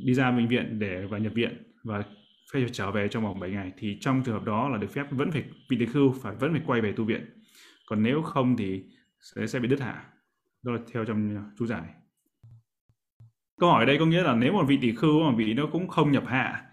[0.06, 1.58] đi ra bệnh viện để và nhập viện.
[1.84, 2.03] Và
[2.53, 5.05] phải trở về trong vòng 7 ngày, thì trong trường hợp đó là được phép
[5.12, 7.43] vẫn phải bị tỷ khưu phải vẫn phải quay về tu viện.
[7.86, 8.83] Còn nếu không thì
[9.21, 10.03] sẽ sẽ bị đứt hạ.
[10.63, 11.83] Đó là theo trong à, chú giải.
[13.60, 15.88] Câu hỏi đây có nghĩa là nếu một vị tỷ khưu mà vị nó cũng
[15.88, 16.67] không nhập hạ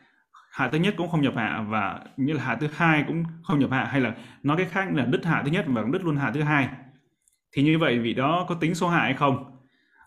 [0.55, 3.59] hạ thứ nhất cũng không nhập hạ và như là hạ thứ hai cũng không
[3.59, 6.05] nhập hạ, hay là nói cách khác là đứt hạ thứ nhất và cũng đứt
[6.05, 6.69] luôn hạ thứ hai,
[7.53, 9.45] thì như vậy vị đó có tính số hạ hay không?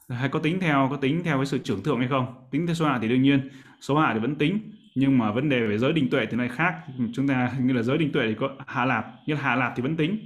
[0.09, 2.47] Hay có tính theo, có tính theo cái sự trưởng thượng hay không?
[2.51, 3.49] Tính theo số hạ thì đương nhiên,
[3.81, 6.49] số hạ thì vẫn tính nhưng mà vấn đề về giới định tuệ thì này
[6.49, 6.73] khác.
[7.13, 9.73] Chúng ta như là giới định tuệ thì có hạ lạp như là hạ lạp
[9.75, 10.17] thì vẫn tính.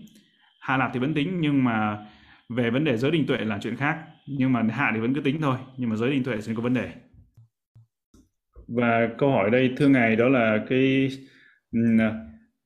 [0.59, 1.97] Hạ lạp thì vẫn tính, nhưng mà
[2.49, 3.97] về vấn đề giới định tuệ là chuyện khác.
[4.27, 6.61] Nhưng mà hạ thì vẫn cứ tính thôi, nhưng mà giới định tuệ sẽ có
[6.61, 6.89] vấn đề.
[8.67, 11.09] Và câu hỏi đây, thưa ngài, đó là cái
[11.71, 11.79] ừ,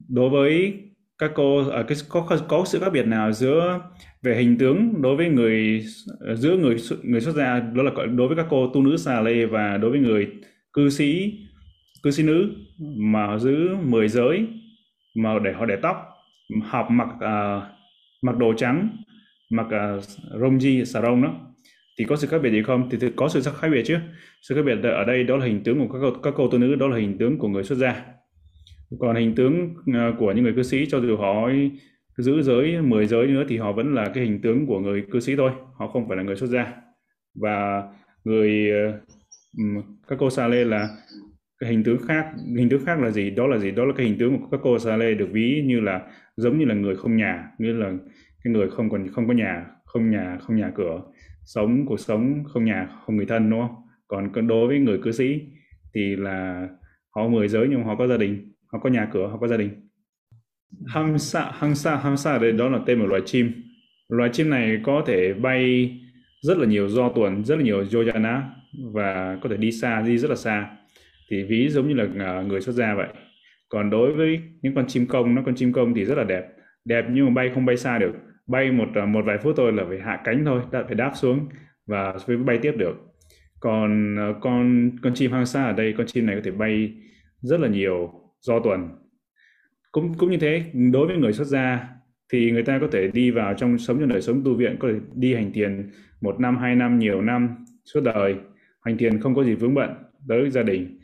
[0.09, 0.73] đối với
[1.17, 3.79] các cô ở cái có có sự khác biệt nào giữa
[4.23, 5.85] về hình tướng đối với người
[6.27, 9.21] à, giữa người người xuất gia, đó là đối với các cô tu nữ xà
[9.21, 10.27] lê và đối với người
[10.73, 11.33] cư sĩ
[12.05, 12.51] cư sĩ nữ
[12.97, 14.47] mà giữ 10 giới
[15.15, 15.97] mà để họ để tóc
[16.63, 17.63] học mặc uh,
[18.21, 18.97] mặc đồ trắng
[19.49, 20.03] mặc uh,
[20.41, 21.35] rongji sarong đó.
[21.99, 22.89] Thì có sự khác biệt gì không?
[22.89, 23.97] Thì, thì có sự khác biệt chứ.
[24.41, 26.57] Sự khác biệt ở đây đó là hình tướng của các cô, các cô tu
[26.57, 28.05] nữ đó là hình tướng của người xuất gia.
[28.99, 31.49] Còn hình tướng à, của những người cư sĩ cho dù họ
[32.17, 35.19] giữ giới 10 giới nữa thì họ vẫn là cái hình tướng của người cư
[35.19, 35.51] sĩ thôi.
[35.75, 36.73] Họ không phải là người xuất gia.
[37.41, 37.83] Và
[38.23, 38.99] người à,
[40.07, 40.89] các cô sa lê là
[41.65, 42.25] cái hình tướng khác,
[42.57, 43.29] hình tướng khác là gì?
[43.29, 43.71] Đó là gì?
[43.71, 46.01] Đó là cái hình tướng của các cô sa lê được ví như là
[46.37, 47.91] giống như là người không nhà như là
[48.43, 51.01] cái người không còn, không có nhà, không nhà không nhà cửa,
[51.43, 53.75] sống cuộc sống không nhà, không người thân, đúng không?
[54.07, 55.41] Còn đối với người cư sĩ
[55.95, 56.67] thì là
[57.15, 59.57] họ mười giới nhưng họ có gia đình, họ có nhà cửa, họ có gia
[59.57, 59.69] đình.
[60.87, 63.51] Hamsa hamsa hamsa đây, đó là tên một loài chim.
[64.09, 65.91] Loài chim này có thể bay
[66.41, 68.41] rất là nhiều do tuần, rất là nhiều yojana
[68.93, 70.77] và có thể đi xa, đi rất là xa
[71.31, 73.07] thì ví giống như là à, người xuất gia vậy.
[73.69, 76.45] Còn đối với những con chim công nó con chim công thì rất là đẹp.
[76.85, 78.13] Đẹp nhưng mà bay không bay xa được.
[78.47, 81.11] Bay một à, một vài phút thôi là phải hạ cánh thôi, đã, phải đáp
[81.15, 81.47] xuống
[81.87, 82.95] và mới bay tiếp được.
[83.59, 86.93] Còn à, con con chim hang xa ở đây, con chim này có thể bay
[87.41, 88.89] rất là nhiều do tuần.
[89.91, 91.89] Cũng cũng như thế, đối với người xuất gia
[92.33, 94.87] thì người ta có thể đi vào trong sống trong đời sống tu viện, có
[94.87, 95.89] thể đi hành thiền
[96.21, 98.35] một năm, hai năm, nhiều năm suốt đời.
[98.81, 99.89] Hành thiền không có gì vướng bận
[100.27, 100.99] tới gia đình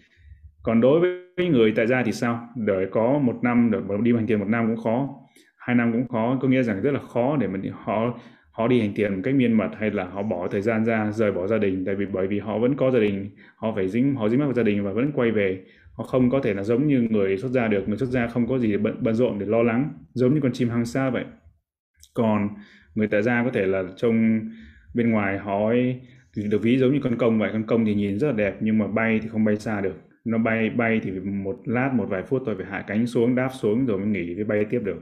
[0.64, 2.50] còn đối với người tại gia thì sao?
[2.56, 5.10] Đợi có một năm được đi hành thiền một năm cũng khó.
[5.58, 8.20] Hai năm cũng khó có nghĩa rằng rất là khó để mình họ
[8.52, 11.12] họ đi hành thiền một cách miên mật hay là họ bỏ thời gian ra
[11.12, 11.86] rời bỏ gia đình.
[11.86, 14.46] Tại vì bởi vì họ vẫn có gia đình họ phải dính họ dính mắc
[14.46, 15.64] vào gia đình và vẫn quay về.
[15.94, 17.88] Họ không có thể là giống như người xuất gia được.
[17.88, 19.90] Người xuất gia không có gì bận bận rộn để lo lắng.
[20.14, 21.26] Giống như con chim hang xa vậy.
[22.14, 22.50] Còn
[22.96, 24.40] người tại gia có thể là trông
[24.94, 26.02] bên ngoài họ ấy,
[26.36, 27.50] được ví giống như con công vậy.
[27.54, 30.11] Con công thì nhìn rất là đẹp nhưng mà bay thì không bay xa được
[30.26, 33.50] nó bay bay thì một lát một vài phút tôi phải hạ cánh xuống đáp
[33.60, 35.02] xuống rồi mới nghỉ mới bay tiếp được.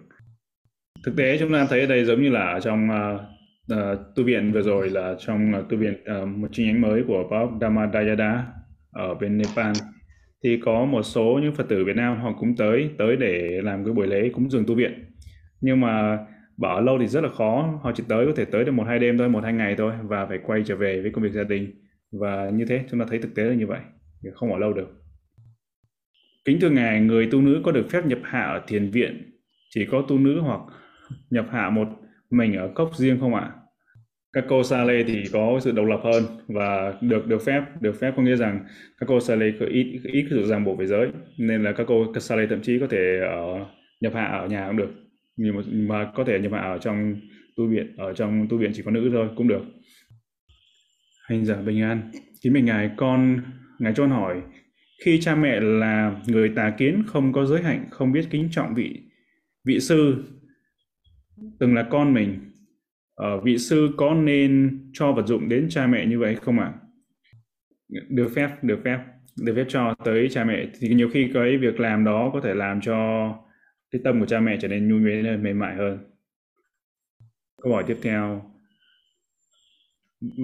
[1.05, 3.21] Thực tế chúng ta thấy ở đây giống như là ở trong uh,
[3.73, 7.03] uh, tu viện vừa rồi là trong uh, tu viện uh, một chi nhánh mới
[7.07, 8.45] của Bob Dhammadayada
[8.91, 9.71] ở bên Nepal.
[10.43, 13.85] Thì có một số những Phật tử Việt Nam họ cũng tới tới để làm
[13.85, 15.05] cái buổi lễ cúng dường tu viện.
[15.61, 16.17] Nhưng mà
[16.57, 18.99] bảo lâu thì rất là khó họ chỉ tới có thể tới được một hai
[18.99, 21.43] đêm thôi một hai ngày thôi và phải quay trở về với công việc gia
[21.43, 21.83] đình.
[22.11, 23.79] Và như thế chúng ta thấy thực tế là như vậy
[24.33, 24.98] không ở lâu được
[26.45, 29.31] kính thưa ngài người tu nữ có được phép nhập hạ ở thiền viện
[29.69, 30.59] chỉ có tu nữ hoặc
[31.29, 31.87] nhập hạ một
[32.29, 33.51] mình ở cốc riêng không ạ?
[34.33, 37.95] Các cô sa lê thì có sự độc lập hơn và được được phép được
[37.99, 38.59] phép có nghĩa rằng
[38.97, 41.85] các cô sa lê có ít ít sự ràng buộc về giới nên là các
[41.87, 43.65] cô sa lê thậm chí có thể ở
[44.01, 44.89] nhập hạ ở nhà cũng được.
[45.37, 47.15] Nhưng mà, mà có thể nhập hạ ở trong
[47.55, 49.61] tu viện ở trong tu viện chỉ có nữ thôi cũng được.
[51.27, 53.41] Hành giả bình an kính mình ngài con
[53.79, 54.41] ngài cho hỏi
[55.05, 58.73] khi cha mẹ là người tà kiến không có giới hạnh không biết kính trọng
[58.75, 59.03] vị
[59.65, 60.23] vị sư
[61.59, 62.51] từng là con mình
[63.21, 66.65] uh, vị sư có nên cho vật dụng đến cha mẹ như vậy không ạ?
[66.65, 66.79] À?
[68.09, 68.99] Được phép, được phép,
[69.41, 72.53] được phép cho tới cha mẹ thì nhiều khi cái việc làm đó có thể
[72.53, 73.29] làm cho
[73.91, 75.99] cái tâm của cha mẹ trở nên nhu mềm mềm mại hơn.
[77.61, 78.51] Câu hỏi tiếp theo.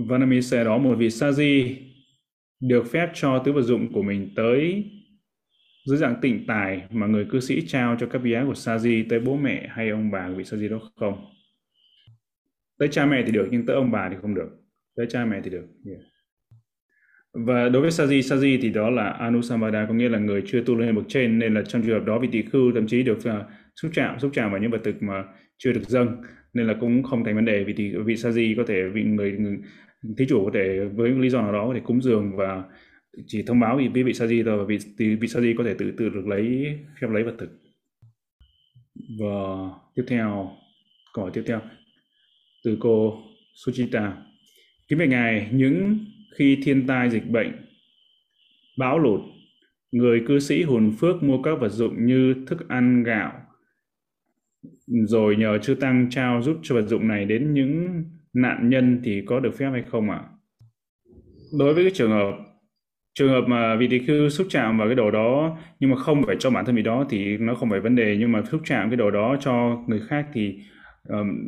[0.08, 1.78] Vanami sẽ đó một vị sa di
[2.68, 4.92] được phép cho tứ vật dụng của mình tới
[5.86, 8.78] dưới dạng tịnh tài mà người cư sĩ trao cho các vị ái của sa
[8.78, 11.26] di tới bố mẹ hay ông bà của vị sa di đó không?
[12.80, 14.50] tới cha mẹ thì được nhưng tới ông bà thì không được
[14.96, 16.02] tới cha mẹ thì được yeah.
[17.34, 20.76] và đối với Saji Saji thì đó là Anusambada có nghĩa là người chưa tu
[20.76, 23.18] lên bậc trên nên là trong trường hợp đó vị tỷ khưu thậm chí được
[23.18, 25.24] uh, xúc chạm xúc chạm vào những vật thực mà
[25.58, 26.22] chưa được dâng
[26.54, 29.32] nên là cũng không thành vấn đề vì thì vị Saji có thể vị người,
[29.32, 29.58] người
[30.18, 32.64] thí chủ có thể với lý do nào đó có thể cúng dường và
[33.28, 35.92] chỉ thông báo với vị Saji thôi và vị thì vị Saji có thể tự
[35.92, 37.50] tự được lấy phép lấy vật thực
[39.20, 40.52] và tiếp theo
[41.14, 41.62] câu hỏi tiếp theo
[42.64, 43.24] từ cô
[43.56, 44.18] Suchita.
[44.88, 46.00] Kính bạch Ngài, những
[46.36, 47.52] khi thiên tai dịch bệnh,
[48.78, 49.22] bão lụt,
[49.92, 53.34] người cư sĩ hồn phước mua các vật dụng như thức ăn gạo,
[54.88, 58.04] rồi nhờ chư tăng trao giúp cho vật dụng này đến những
[58.36, 60.18] nạn nhân thì có được phép hay không ạ?
[60.18, 60.30] À?
[61.60, 62.34] Đối với cái trường hợp
[63.20, 66.24] trường hợp mà vị tỳ khưu xúc chạm vào cái đồ đó nhưng mà không
[66.26, 68.62] phải cho bản thân vị đó thì nó không phải vấn đề nhưng mà xúc
[68.66, 70.56] chạm cái đồ đó cho người khác thì
[71.10, 71.48] um,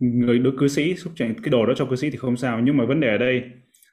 [0.00, 2.60] người đối cư sĩ xúc chạm cái đồ đó cho cư sĩ thì không sao
[2.60, 3.42] nhưng mà vấn đề ở đây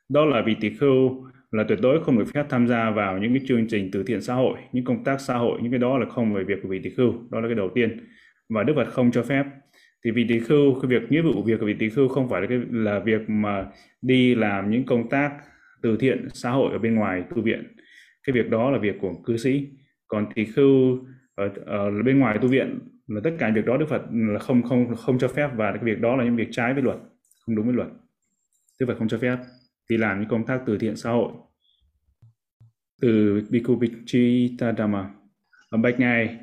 [0.09, 3.33] đó là vị tỷ khưu là tuyệt đối không được phép tham gia vào những
[3.33, 5.97] cái chương trình từ thiện xã hội những công tác xã hội những cái đó
[5.97, 8.07] là không phải việc của vị tỷ khưu đó là cái đầu tiên
[8.49, 9.43] và đức phật không cho phép
[10.03, 12.41] thì vị tỷ khưu cái việc nghĩa vụ việc của vị tỷ khưu không phải
[12.41, 13.65] là cái là việc mà
[14.01, 15.31] đi làm những công tác
[15.81, 17.63] từ thiện xã hội ở bên ngoài tu viện.
[18.23, 19.67] Cái việc đó là việc của cư sĩ.
[20.07, 20.99] Còn tỳ khưu
[21.35, 24.63] ở, ở bên ngoài tu viện là tất cả việc đó Đức Phật là không
[24.63, 26.97] không không cho phép và cái việc đó là những việc trái với luật
[27.45, 27.87] không đúng với luật.
[28.79, 29.37] Đức Phật không cho phép
[29.89, 31.31] thì làm những công tác từ thiện xã hội.
[33.01, 34.73] Từ Bhikkhu Bichita
[35.69, 36.37] ở bạch ngài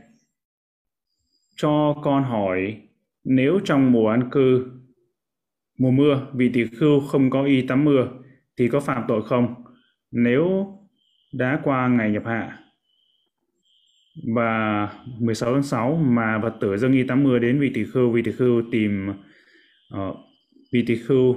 [1.57, 2.83] cho con hỏi
[3.25, 4.67] nếu trong mùa an cư
[5.79, 8.09] mùa mưa vị tỷ khưu không có y tắm mưa
[8.57, 9.55] thì có phạm tội không
[10.11, 10.67] nếu
[11.33, 12.59] đã qua ngày nhập hạ
[14.35, 18.23] và 16 tháng 6 mà vật tử dâng y 80 đến vị tỷ khưu, vị
[18.23, 19.09] tỷ khưu tìm
[19.95, 20.17] uh,
[20.73, 21.37] vị tỷ khưu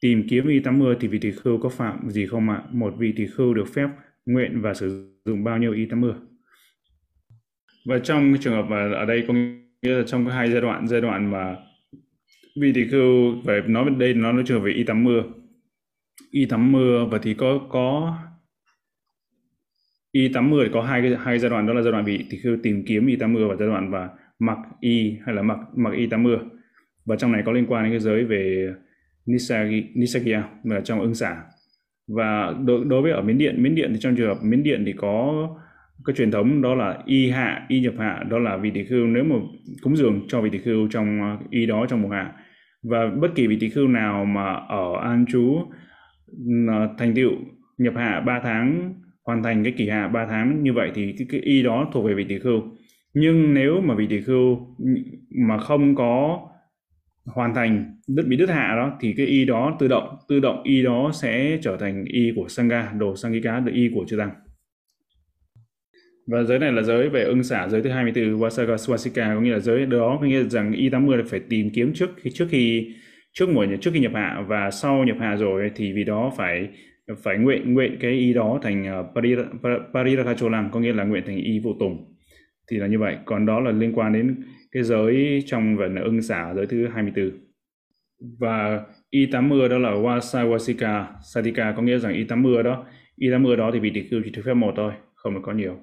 [0.00, 2.62] tìm kiếm y 80 thì vị tỷ khưu có phạm gì không ạ?
[2.70, 3.88] Một vị tỷ khưu được phép
[4.26, 6.12] nguyện và sử dụng bao nhiêu y 80?
[7.86, 9.34] Và trong trường hợp ở đây có
[9.82, 11.56] nghĩa là trong cái hai giai đoạn, giai đoạn mà
[12.60, 15.22] vị thì cứ phải nói bên đây nó nói trường về y tắm mưa.
[16.30, 18.14] Y tắm mưa và thì có có
[20.12, 22.38] y 80 thì có hai cái hai giai đoạn đó là giai đoạn bị thì
[22.42, 25.90] cứ tìm kiếm y 80 và giai đoạn và mặc y hay là mặc mặc
[25.94, 26.36] y 80
[27.04, 28.68] và trong này có liên quan đến cái giới về
[29.26, 30.32] Nisagi,
[30.64, 31.36] và là trong ưng xả
[32.08, 34.82] và đối, đối với ở Miến Điện Miến Điện thì trong trường hợp Miến Điện
[34.86, 35.48] thì có
[36.04, 39.06] cái truyền thống đó là y hạ y nhập hạ đó là vị tỷ khưu.
[39.06, 39.36] Nếu mà
[39.82, 42.32] cúng dường cho vị tỷ khưu trong ờ, y đó trong mùa hạ.
[42.82, 45.58] Và bất kỳ vị tỷ khưu nào mà ở an trú
[46.68, 47.30] ờ, thành tựu
[47.78, 51.26] nhập hạ 3 tháng hoàn thành cái kỳ hạ 3 tháng như vậy thì cái,
[51.30, 52.62] cái y đó thuộc về vị tỷ khưu.
[53.14, 54.76] Nhưng nếu mà vị tỷ khưu
[55.46, 56.40] mà không có
[57.26, 60.62] hoàn thành đứt bị đứt hạ đó thì cái y đó tự động tự động
[60.62, 64.30] y đó sẽ trở thành y của sangha đồ sangika được y của chư tăng
[66.30, 69.52] và giới này là giới về ưng xả giới thứ 24 Vasaga Swastika có nghĩa
[69.52, 72.30] là giới đó có nghĩa là rằng y 80 là phải tìm kiếm trước khi
[72.30, 72.94] trước khi
[73.32, 74.44] trước mùa trước khi nhập hạ.
[74.48, 76.68] Và sau nhập hạ rồi thì vì đó phải
[77.24, 79.06] phải nguyện nguyện cái y đó thành uh,
[79.94, 82.14] parirakacholam có nghĩa là nguyện thành y vô tùng.
[82.70, 83.16] Thì là như vậy.
[83.24, 84.36] Còn đó là liên quan đến
[84.72, 87.30] cái giới trong vận ưng xả giới thứ 24
[88.38, 91.04] và y 80 đó là wasawasika
[91.34, 94.30] sadika có nghĩa rằng y 80 đó y 80 đó thì bị tịch khưu chỉ
[94.30, 95.76] được phép một thôi không được có nhiều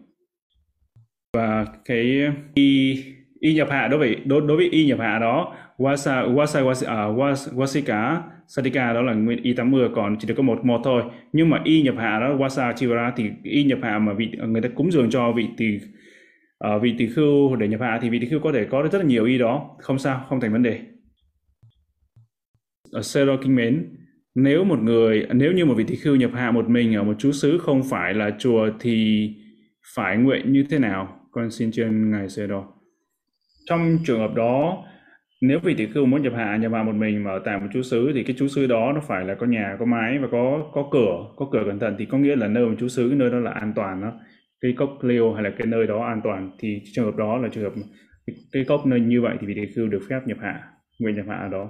[1.35, 2.21] và cái
[2.53, 3.03] y
[3.39, 7.07] y nhập hạ đối với đối, đối với y nhập hạ đó Wasa Wasa à,
[7.07, 10.81] Wasa uh, Wasika Satika đó là nguyên y 80 còn chỉ được có một một
[10.83, 11.03] thôi.
[11.33, 14.61] Nhưng mà y nhập hạ đó Wasa Chivara thì y nhập hạ mà vị người
[14.61, 15.79] ta cúng dường cho vị tỳ
[16.75, 18.99] uh, vị tỳ khưu để nhập hạ thì vị tỳ khưu có thể có rất
[18.99, 19.75] là nhiều y đó.
[19.79, 20.79] Không sao không thành vấn đề.
[22.91, 23.95] Ở Sero Kinh Mến
[24.35, 27.15] nếu một người nếu như một vị tỳ khưu nhập hạ một mình ở một
[27.19, 29.29] chú xứ không phải là chùa thì
[29.95, 31.19] phải nguyện như thế nào?
[31.35, 32.63] Con xin trên ngài Sero
[33.65, 34.83] trong trường hợp đó
[35.41, 37.67] nếu vị tỷ khưu muốn nhập hạ nhập hạ một mình mà ở tại một
[37.73, 40.27] chú xứ thì cái chú xứ đó nó phải là có nhà có mái và
[40.31, 43.09] có có cửa có cửa cẩn thận thì có nghĩa là nơi một chú xứ
[43.09, 44.13] cái nơi đó là an toàn đó.
[44.61, 47.49] Cái cốc liêu hay là cái nơi đó an toàn thì trường hợp đó là
[47.51, 47.73] trường hợp
[48.27, 50.63] cái, cái cốc nơi như vậy thì vị tỷ khưu được phép nhập hạ
[50.99, 51.69] nguyện nhập hạ ở đó.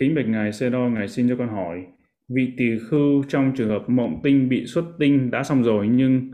[0.00, 1.86] Kính bạch ngài sê đo ngài xin cho con hỏi
[2.28, 6.30] vị tỷ khưu trong trường hợp mộng tinh bị xuất tinh đã xong rồi nhưng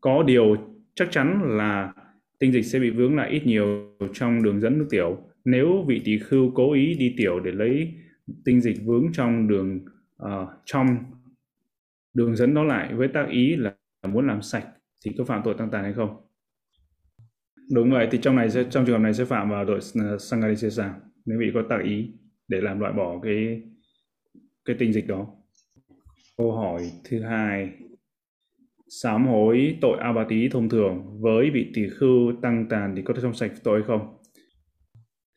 [0.00, 0.56] có điều
[0.94, 1.92] chắc chắn là
[2.38, 5.18] tinh dịch sẽ bị vướng lại ít nhiều trong đường dẫn nước tiểu.
[5.44, 7.94] Nếu vị tỳ khưu cố ý đi tiểu để lấy
[8.44, 9.80] tinh dịch vướng trong đường
[10.22, 10.96] uh, trong
[12.14, 13.74] đường dẫn đó lại với tác ý là
[14.08, 14.66] muốn làm sạch
[15.04, 16.16] thì có phạm tội tăng tàn hay không?
[17.74, 20.20] Đúng vậy, thì trong này sẽ, trong trường hợp này sẽ phạm vào tội uh,
[20.20, 20.94] Sangarisesa
[21.26, 22.12] nếu vị có tác ý
[22.48, 23.62] để làm loại bỏ cái
[24.64, 25.26] cái tinh dịch đó.
[26.36, 27.72] Câu hỏi thứ hai
[28.90, 33.02] sám hối tội a bà tí thông thường với vị tỷ khưu tăng tàn thì
[33.02, 34.16] có thể trong sạch tội hay không?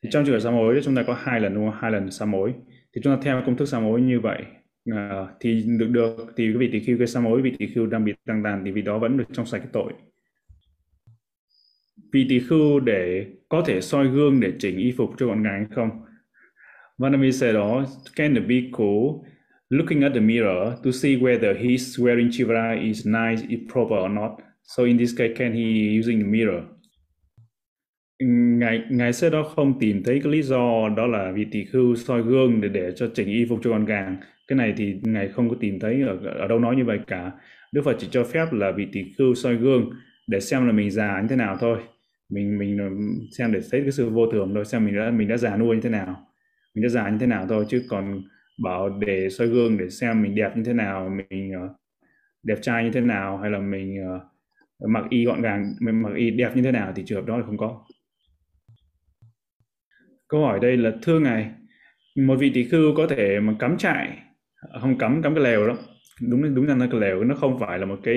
[0.02, 1.78] Thì trong trường hợp sám hối chúng ta có hai lần đúng không?
[1.80, 2.54] Hai lần sám hối.
[2.94, 4.42] Thì chúng ta theo công thức sám hối như vậy
[4.92, 7.86] à, thì được được thì cái vị tỷ khưu cái sám hối vị tỷ khưu
[7.86, 9.92] đang bị tăng tàn thì vị đó vẫn được trong sạch cái tội.
[12.12, 15.58] Vị tỷ khưu để có thể soi gương để chỉnh y phục cho gọn gàng
[15.58, 15.90] hay không?
[16.98, 17.84] Vanami say đó,
[18.16, 19.24] can the bhikkhu
[19.74, 24.10] looking at the mirror to see whether his wearing chivara is nice, is proper or
[24.10, 24.30] not.
[24.62, 26.62] So in this case, can he using the mirror?
[28.58, 31.96] Ngài ngài sẽ đó không tìm thấy cái lý do đó là vì tỳ khưu
[31.96, 34.16] soi gương để để cho chỉnh y phục cho con gàng.
[34.48, 37.32] Cái này thì ngài không có tìm thấy ở ở đâu nói như vậy cả.
[37.72, 39.90] Đức Phật chỉ cho phép là vì tỳ khưu soi gương
[40.26, 41.78] để xem là mình già như thế nào thôi.
[42.30, 42.78] Mình mình
[43.38, 45.76] xem để thấy cái sự vô thường thôi, xem mình đã mình đã già nuôi
[45.76, 46.26] như thế nào,
[46.74, 48.22] mình đã già như thế nào thôi chứ còn
[48.62, 51.70] bảo để soi gương để xem mình đẹp như thế nào mình uh,
[52.42, 56.10] đẹp trai như thế nào hay là mình uh, mặc y gọn gàng mình mặc
[56.16, 57.84] y đẹp như thế nào thì trường hợp đó là không có.
[60.28, 61.50] Câu hỏi đây là thưa ngài
[62.16, 64.18] một vị tỷ khưu có thể mà cắm trại
[64.72, 65.76] à, không cắm cắm cái lều đó
[66.20, 68.16] đúng đúng là là cái lều nó không phải là một cái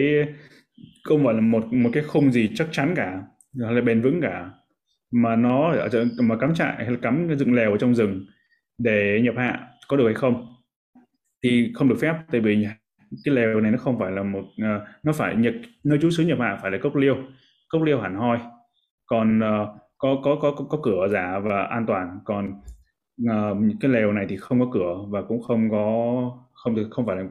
[1.03, 3.21] không phải là một một cái khung gì chắc chắn cả
[3.65, 4.49] hay là bền vững cả
[5.11, 5.89] mà nó ở
[6.23, 8.25] mà cắm trại hay là cắm cái dựng lều ở trong rừng
[8.78, 10.47] để nhập hạ có được hay không?
[11.43, 12.67] Thì không được phép tại vì
[13.23, 15.53] cái lều này nó không phải là một uh, nó phải nhật
[15.84, 17.15] nơi trú xứ nhập hạ phải là cốc liêu
[17.69, 18.39] cốc liêu hẳn hoi.
[19.05, 22.19] Còn uh, có, có có có có cửa giả và an toàn.
[22.25, 22.61] Còn
[23.23, 26.13] uh, cái lều này thì không có cửa và cũng không có
[26.53, 27.23] không được không phải là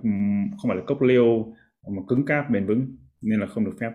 [0.63, 1.55] không phải là cốc liêu
[1.97, 3.91] mà cứng cáp bền vững nên là không được phép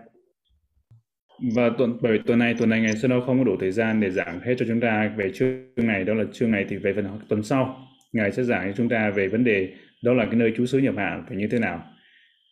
[1.54, 4.00] và tuần bởi tuần này tuần này ngày sau đó không có đủ thời gian
[4.00, 6.92] để giảng hết cho chúng ta về chương này đó là chương này thì về
[6.92, 7.88] phần tuần sau.
[8.12, 9.68] Ngài sẽ giảng cho chúng ta về vấn đề
[10.04, 11.84] đó là cái nơi trú xứ nhập hạ phải như thế nào.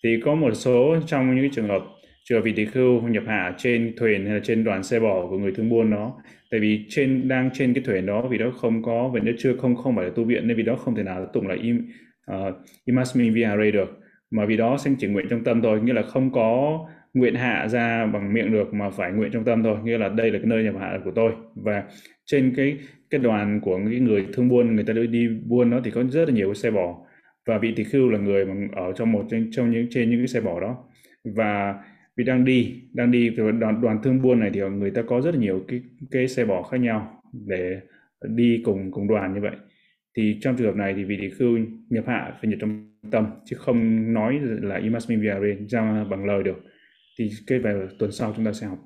[0.05, 1.83] Thì có một số trong những trường hợp
[2.25, 5.27] trường hợp vị tỳ khưu nhập hạ trên thuyền hay là trên đoàn xe bò
[5.27, 6.13] của người thương buôn đó
[6.51, 9.77] tại vì trên đang trên cái thuyền đó vì đó không có vẫn chưa không
[9.77, 11.89] không phải là tu viện nên vì đó không thể nào tụng là im
[12.27, 12.55] ờ, uh,
[12.85, 13.99] imasmi vihare được.
[14.31, 16.79] Mà vì đó xem chỉ nguyện trong tâm thôi nghĩa là không có
[17.15, 19.77] nguyện hạ ra bằng miệng được mà phải nguyện trong tâm thôi.
[19.85, 21.33] Nghĩa là đây là cái nơi nhập hạ của tôi.
[21.55, 21.85] Và
[22.25, 22.79] trên cái
[23.11, 26.29] cái đoàn của những người thương buôn người ta đi buôn nó thì có rất
[26.29, 27.07] là nhiều cái xe bò.
[27.47, 30.21] Và vị tỷ khưu là người mà ở trong một trong, trong những trên những
[30.21, 30.85] cái xe bò đó.
[31.25, 31.75] Và
[32.17, 35.35] vì đang đi đang đi đoàn đoàn thương buôn này thì người ta có rất
[35.35, 37.81] là nhiều cái cái xe bò khác nhau để
[38.29, 39.57] đi cùng cùng đoàn như vậy.
[40.17, 41.59] Thì trong trường hợp này thì vị tỷ khưu
[41.91, 46.43] nhập hạ phải nhập trong tâm chứ không nói là imasmi viare ra bằng lời
[46.43, 46.65] được
[47.19, 48.79] thì cái về tuần sau chúng ta sẽ học.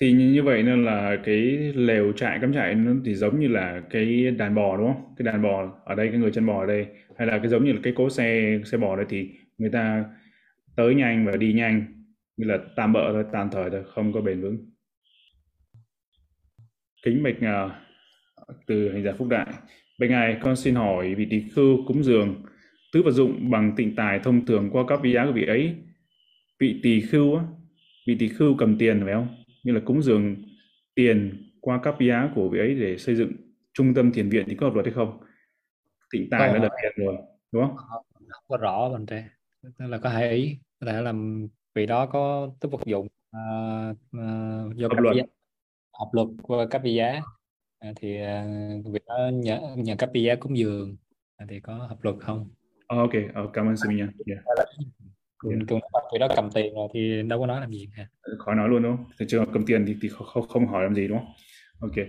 [0.00, 1.40] Thì như vậy nên là cái
[1.74, 5.14] lều trại cắm trại nó thì giống như là cái đàn bò đúng không?
[5.18, 6.86] Cái đàn bò ở đây cái người chân bò ở đây.
[7.18, 10.04] Hay là cái giống như là cái cố xe xe bò đây thì người ta
[10.76, 12.04] tới nhanh và đi nhanh.
[12.36, 14.70] Như là tạm bỡ thôi tạm thời thôi không có bền vững.
[17.04, 17.72] Kính bạch uh,
[18.66, 19.46] từ hành giả phúc đại.
[20.00, 22.42] Bạch ngài con xin hỏi vị tỳ khưu cúng dường
[22.92, 25.74] tứ vật dụng bằng tịnh tài thông thường qua các vị giá của vị ấy
[26.58, 27.44] vị tỷ khưu á
[28.06, 29.28] vị tỷ khưu cầm tiền phải không?
[29.64, 30.36] Như là cúng dường
[30.94, 33.32] tiền qua các giá của vị ấy để xây dựng
[33.74, 35.20] trung tâm thiền viện thì có hợp luật hay không?
[36.10, 37.16] Tịnh tài đã được tiền rồi
[37.52, 37.76] đúng không?
[38.28, 39.24] Không có rõ bên đây
[39.62, 41.12] tức là có hai ý có thể là
[41.74, 45.16] vị đó có tức vật dụng uh, uh, do hợp luật.
[45.98, 47.20] hợp luật qua cấp giá
[47.78, 48.46] à, thì à,
[48.92, 50.96] việc đó nhờ nhờ cấp giá cúng dường
[51.36, 52.40] à, thì có hợp luật không?
[52.94, 54.08] Oh, ok oh, cảm ơn sư minh nha
[55.44, 55.58] yeah.
[55.58, 55.68] yeah.
[55.68, 55.80] cũng
[56.12, 58.06] khi đó cầm tiền rồi thì đâu có nói làm gì ha
[58.38, 59.06] khỏi nói luôn đúng không?
[59.20, 61.28] Thì trường hợp cầm tiền thì, thì không, không, hỏi làm gì đúng không?
[61.80, 62.06] Ok.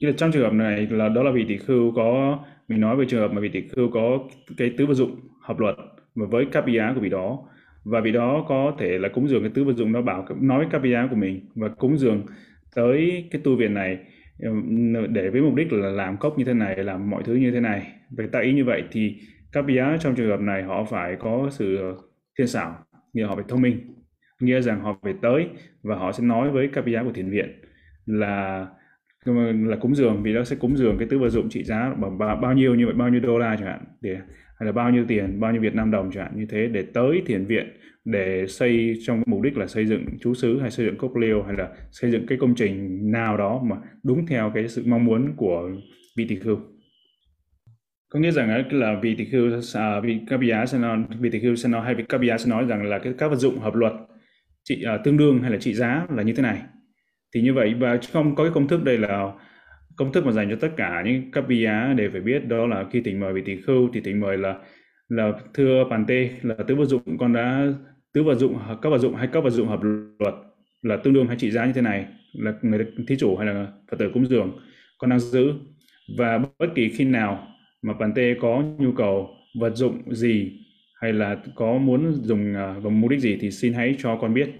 [0.00, 2.38] Như là trong trường hợp này là đó là vị tỷ khưu có
[2.68, 4.18] mình nói về trường hợp mà vị tỷ khưu có
[4.56, 5.76] cái tứ vật dụng hợp luật
[6.14, 7.38] và với cấp giá của vị đó.
[7.84, 10.58] Và vị đó có thể là cúng dường cái tứ vật dụng nó bảo nói
[10.58, 12.26] với cấp giá của mình và cúng dường
[12.74, 13.98] tới cái tu viện này
[15.08, 17.60] để với mục đích là làm cốc như thế này làm mọi thứ như thế
[17.60, 17.92] này.
[18.10, 19.16] Về tại ý như vậy thì
[19.52, 21.94] các bia trong trường hợp này họ phải có sự
[22.38, 23.94] thiên xảo, nghĩa họ phải thông minh,
[24.40, 25.48] nghĩa rằng họ phải tới
[25.82, 27.60] và họ sẽ nói với các bia của thiền viện
[28.06, 28.66] là
[29.24, 32.18] là cúng dường, vì nó sẽ cúng dường cái tứ vật dụng trị giá bằng
[32.18, 34.16] bao nhiêu như vậy, bao nhiêu đô la chẳng hạn, để,
[34.58, 36.82] hay là bao nhiêu tiền, bao nhiêu Việt Nam đồng chẳng hạn, như thế để
[36.94, 37.66] tới thiền viện
[38.04, 41.42] để xây, trong mục đích là xây dựng chú xứ hay xây dựng cốc liêu
[41.42, 45.04] hay là xây dựng cái công trình nào đó mà đúng theo cái sự mong
[45.04, 45.70] muốn của
[46.16, 46.58] vị tỷ khưu
[48.10, 51.40] có nghĩa rằng là vị tỷ khưu à, vị các bia sẽ nói vị tỷ
[51.40, 53.58] khưu sẽ nói hay vị các bia sẽ nói rằng là cái các vật dụng
[53.58, 53.92] hợp luật
[54.64, 56.62] trị à, tương đương hay là trị giá là như thế này.
[57.34, 59.32] Thì như vậy và không có cái công thức đây là
[59.96, 62.84] công thức mà dành cho tất cả những các bia để phải biết đó là
[62.92, 64.54] khi tỉnh mời vị tỷ khưu thì tỉnh mời là
[65.08, 67.66] là thưa bàn tê là tứ vật dụng con đã
[68.12, 69.80] tứ vật dụng các vật dụng hay các vật dụng hợp
[70.18, 70.34] luật
[70.82, 73.66] là tương đương hay trị giá như thế này là người thí chủ hay là
[73.90, 74.58] phật tử cúng dường
[74.98, 75.52] con đang giữ.
[76.18, 77.46] Và bất kỳ khi nào
[77.82, 80.52] mà bạn tê có nhu cầu vật dụng gì
[81.00, 84.18] hay là có muốn dùng à, uh, vào mục đích gì thì xin hãy cho
[84.20, 84.50] con biết.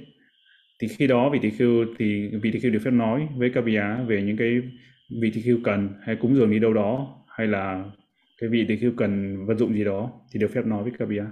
[0.80, 3.64] Thì khi đó vị tỳ khưu thì vị tỳ khưu được phép nói với các
[3.64, 4.62] vị á về những cái
[5.22, 7.84] vị tỳ khưu cần hay cúng dường đi đâu đó hay là
[8.40, 11.08] cái vị tỳ khưu cần vật dụng gì đó thì được phép nói với các
[11.08, 11.26] vị á.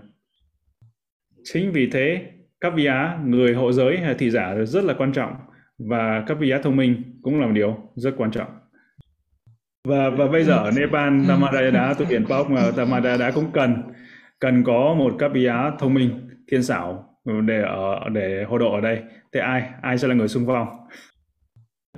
[1.44, 2.26] Chính vì thế
[2.60, 5.32] các vị á người hộ giới hay thị giả rất là quan trọng
[5.78, 8.57] và các vị á thông minh cũng là một điều rất quan trọng
[9.88, 13.82] và và bây giờ ở Nepal Tamada đã tu viện Pop mà Tamada cũng cần
[14.40, 17.04] cần có một các vị á thông minh thiên xảo
[17.46, 19.02] để ở để hộ độ ở đây.
[19.32, 20.68] Thế ai ai sẽ là người xung phong?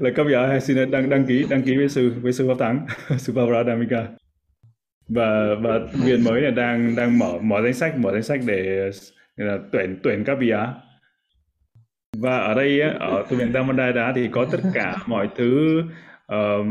[0.01, 2.87] Là cấp giả xin đăng đăng ký đăng ký với sư với sư pháp thắng
[3.19, 4.07] sư Pavaradamika
[5.09, 8.91] và và viện mới là đang đang mở mở danh sách mở danh sách để
[9.37, 10.75] là tuyển tuyển các vị á
[12.17, 15.83] và ở đây ở tu viện Damodara thì có tất cả mọi thứ
[16.33, 16.67] uh,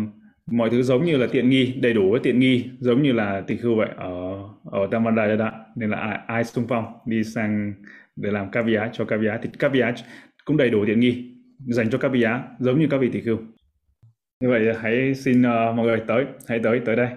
[0.52, 3.42] mọi thứ giống như là tiện nghi đầy đủ với tiện nghi giống như là
[3.48, 3.90] tỳ khưu vậy.
[3.98, 7.74] Ở ở Damodara nên là ai, ai xung phong đi sang
[8.16, 10.00] để làm caviar cho caviar thì caviar
[10.46, 13.38] cũng đầy đủ tiện nghi dành cho caviar giống như các vị tỷ khưu
[14.40, 17.10] như vậy hãy xin uh, mọi người tới hãy tới tới đây.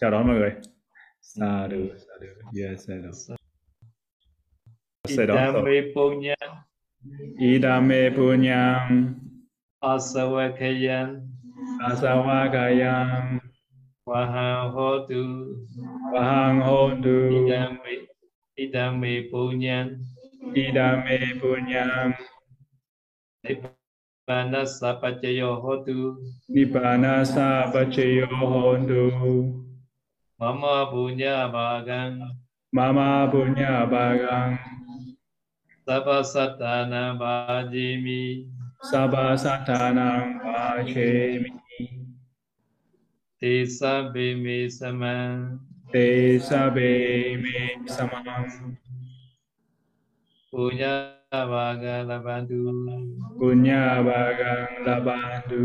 [0.00, 0.50] Chào đón mọi người.
[1.20, 2.26] Sa du sa du
[2.62, 3.10] yes sa du
[5.08, 6.34] Idame punya
[7.38, 8.10] Idame
[11.80, 13.40] punya Asawakayan Asawakayan
[14.04, 15.24] Wahang hotu
[16.12, 17.94] Wahang hotu Idame
[18.56, 19.88] Idame punya
[20.52, 22.12] Idame punya
[23.40, 26.20] Nibbana sapacayo hotu
[26.52, 29.08] Nibbana sapacayo hotu
[30.36, 32.20] Mama punya bagang
[32.72, 34.60] Mama punya bagang
[35.88, 38.46] Sabha satana bhajimi
[38.84, 41.59] Sabha satana bhajimi
[43.40, 45.60] Te sabbe me samang
[45.90, 48.76] Te sabbe me samang
[50.52, 52.68] Punya bagang labandu
[53.40, 55.64] Punya bagang labandu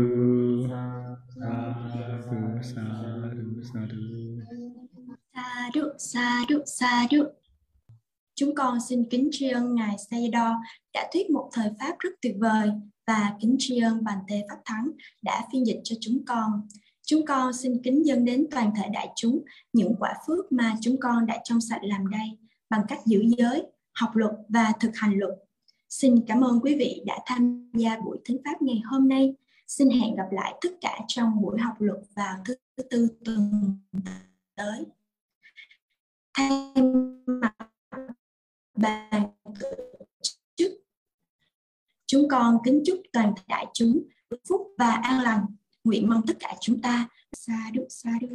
[1.36, 4.04] Sadhu, sadhu, sadhu.
[5.36, 7.22] Sadhu, sadhu, sadhu.
[8.34, 10.54] Chúng con xin kính tri ân Ngài Sayadaw
[10.94, 12.70] đã thuyết một thời Pháp rất tuyệt vời
[13.06, 14.90] và kính tri ân Bành Tê Pháp Thắng
[15.22, 16.68] đã phiên dịch cho chúng con.
[17.06, 20.96] Chúng con xin kính dâng đến toàn thể đại chúng những quả phước mà chúng
[21.00, 22.38] con đã trong sạch làm đây
[22.70, 25.30] bằng cách giữ giới, học luật và thực hành luật.
[25.88, 29.34] Xin cảm ơn quý vị đã tham gia buổi thính pháp ngày hôm nay.
[29.66, 33.50] Xin hẹn gặp lại tất cả trong buổi học luật vào thứ tư tuần
[34.54, 34.84] tới.
[36.34, 36.50] Thay
[37.26, 37.56] mặt
[38.76, 39.22] bàn
[39.60, 39.68] tổ
[40.56, 40.72] chức
[42.06, 44.02] chúng con kính chúc toàn thể đại chúng
[44.48, 45.46] phúc và an lành
[45.86, 48.28] nguyện mong tất cả chúng ta sa đu sa đu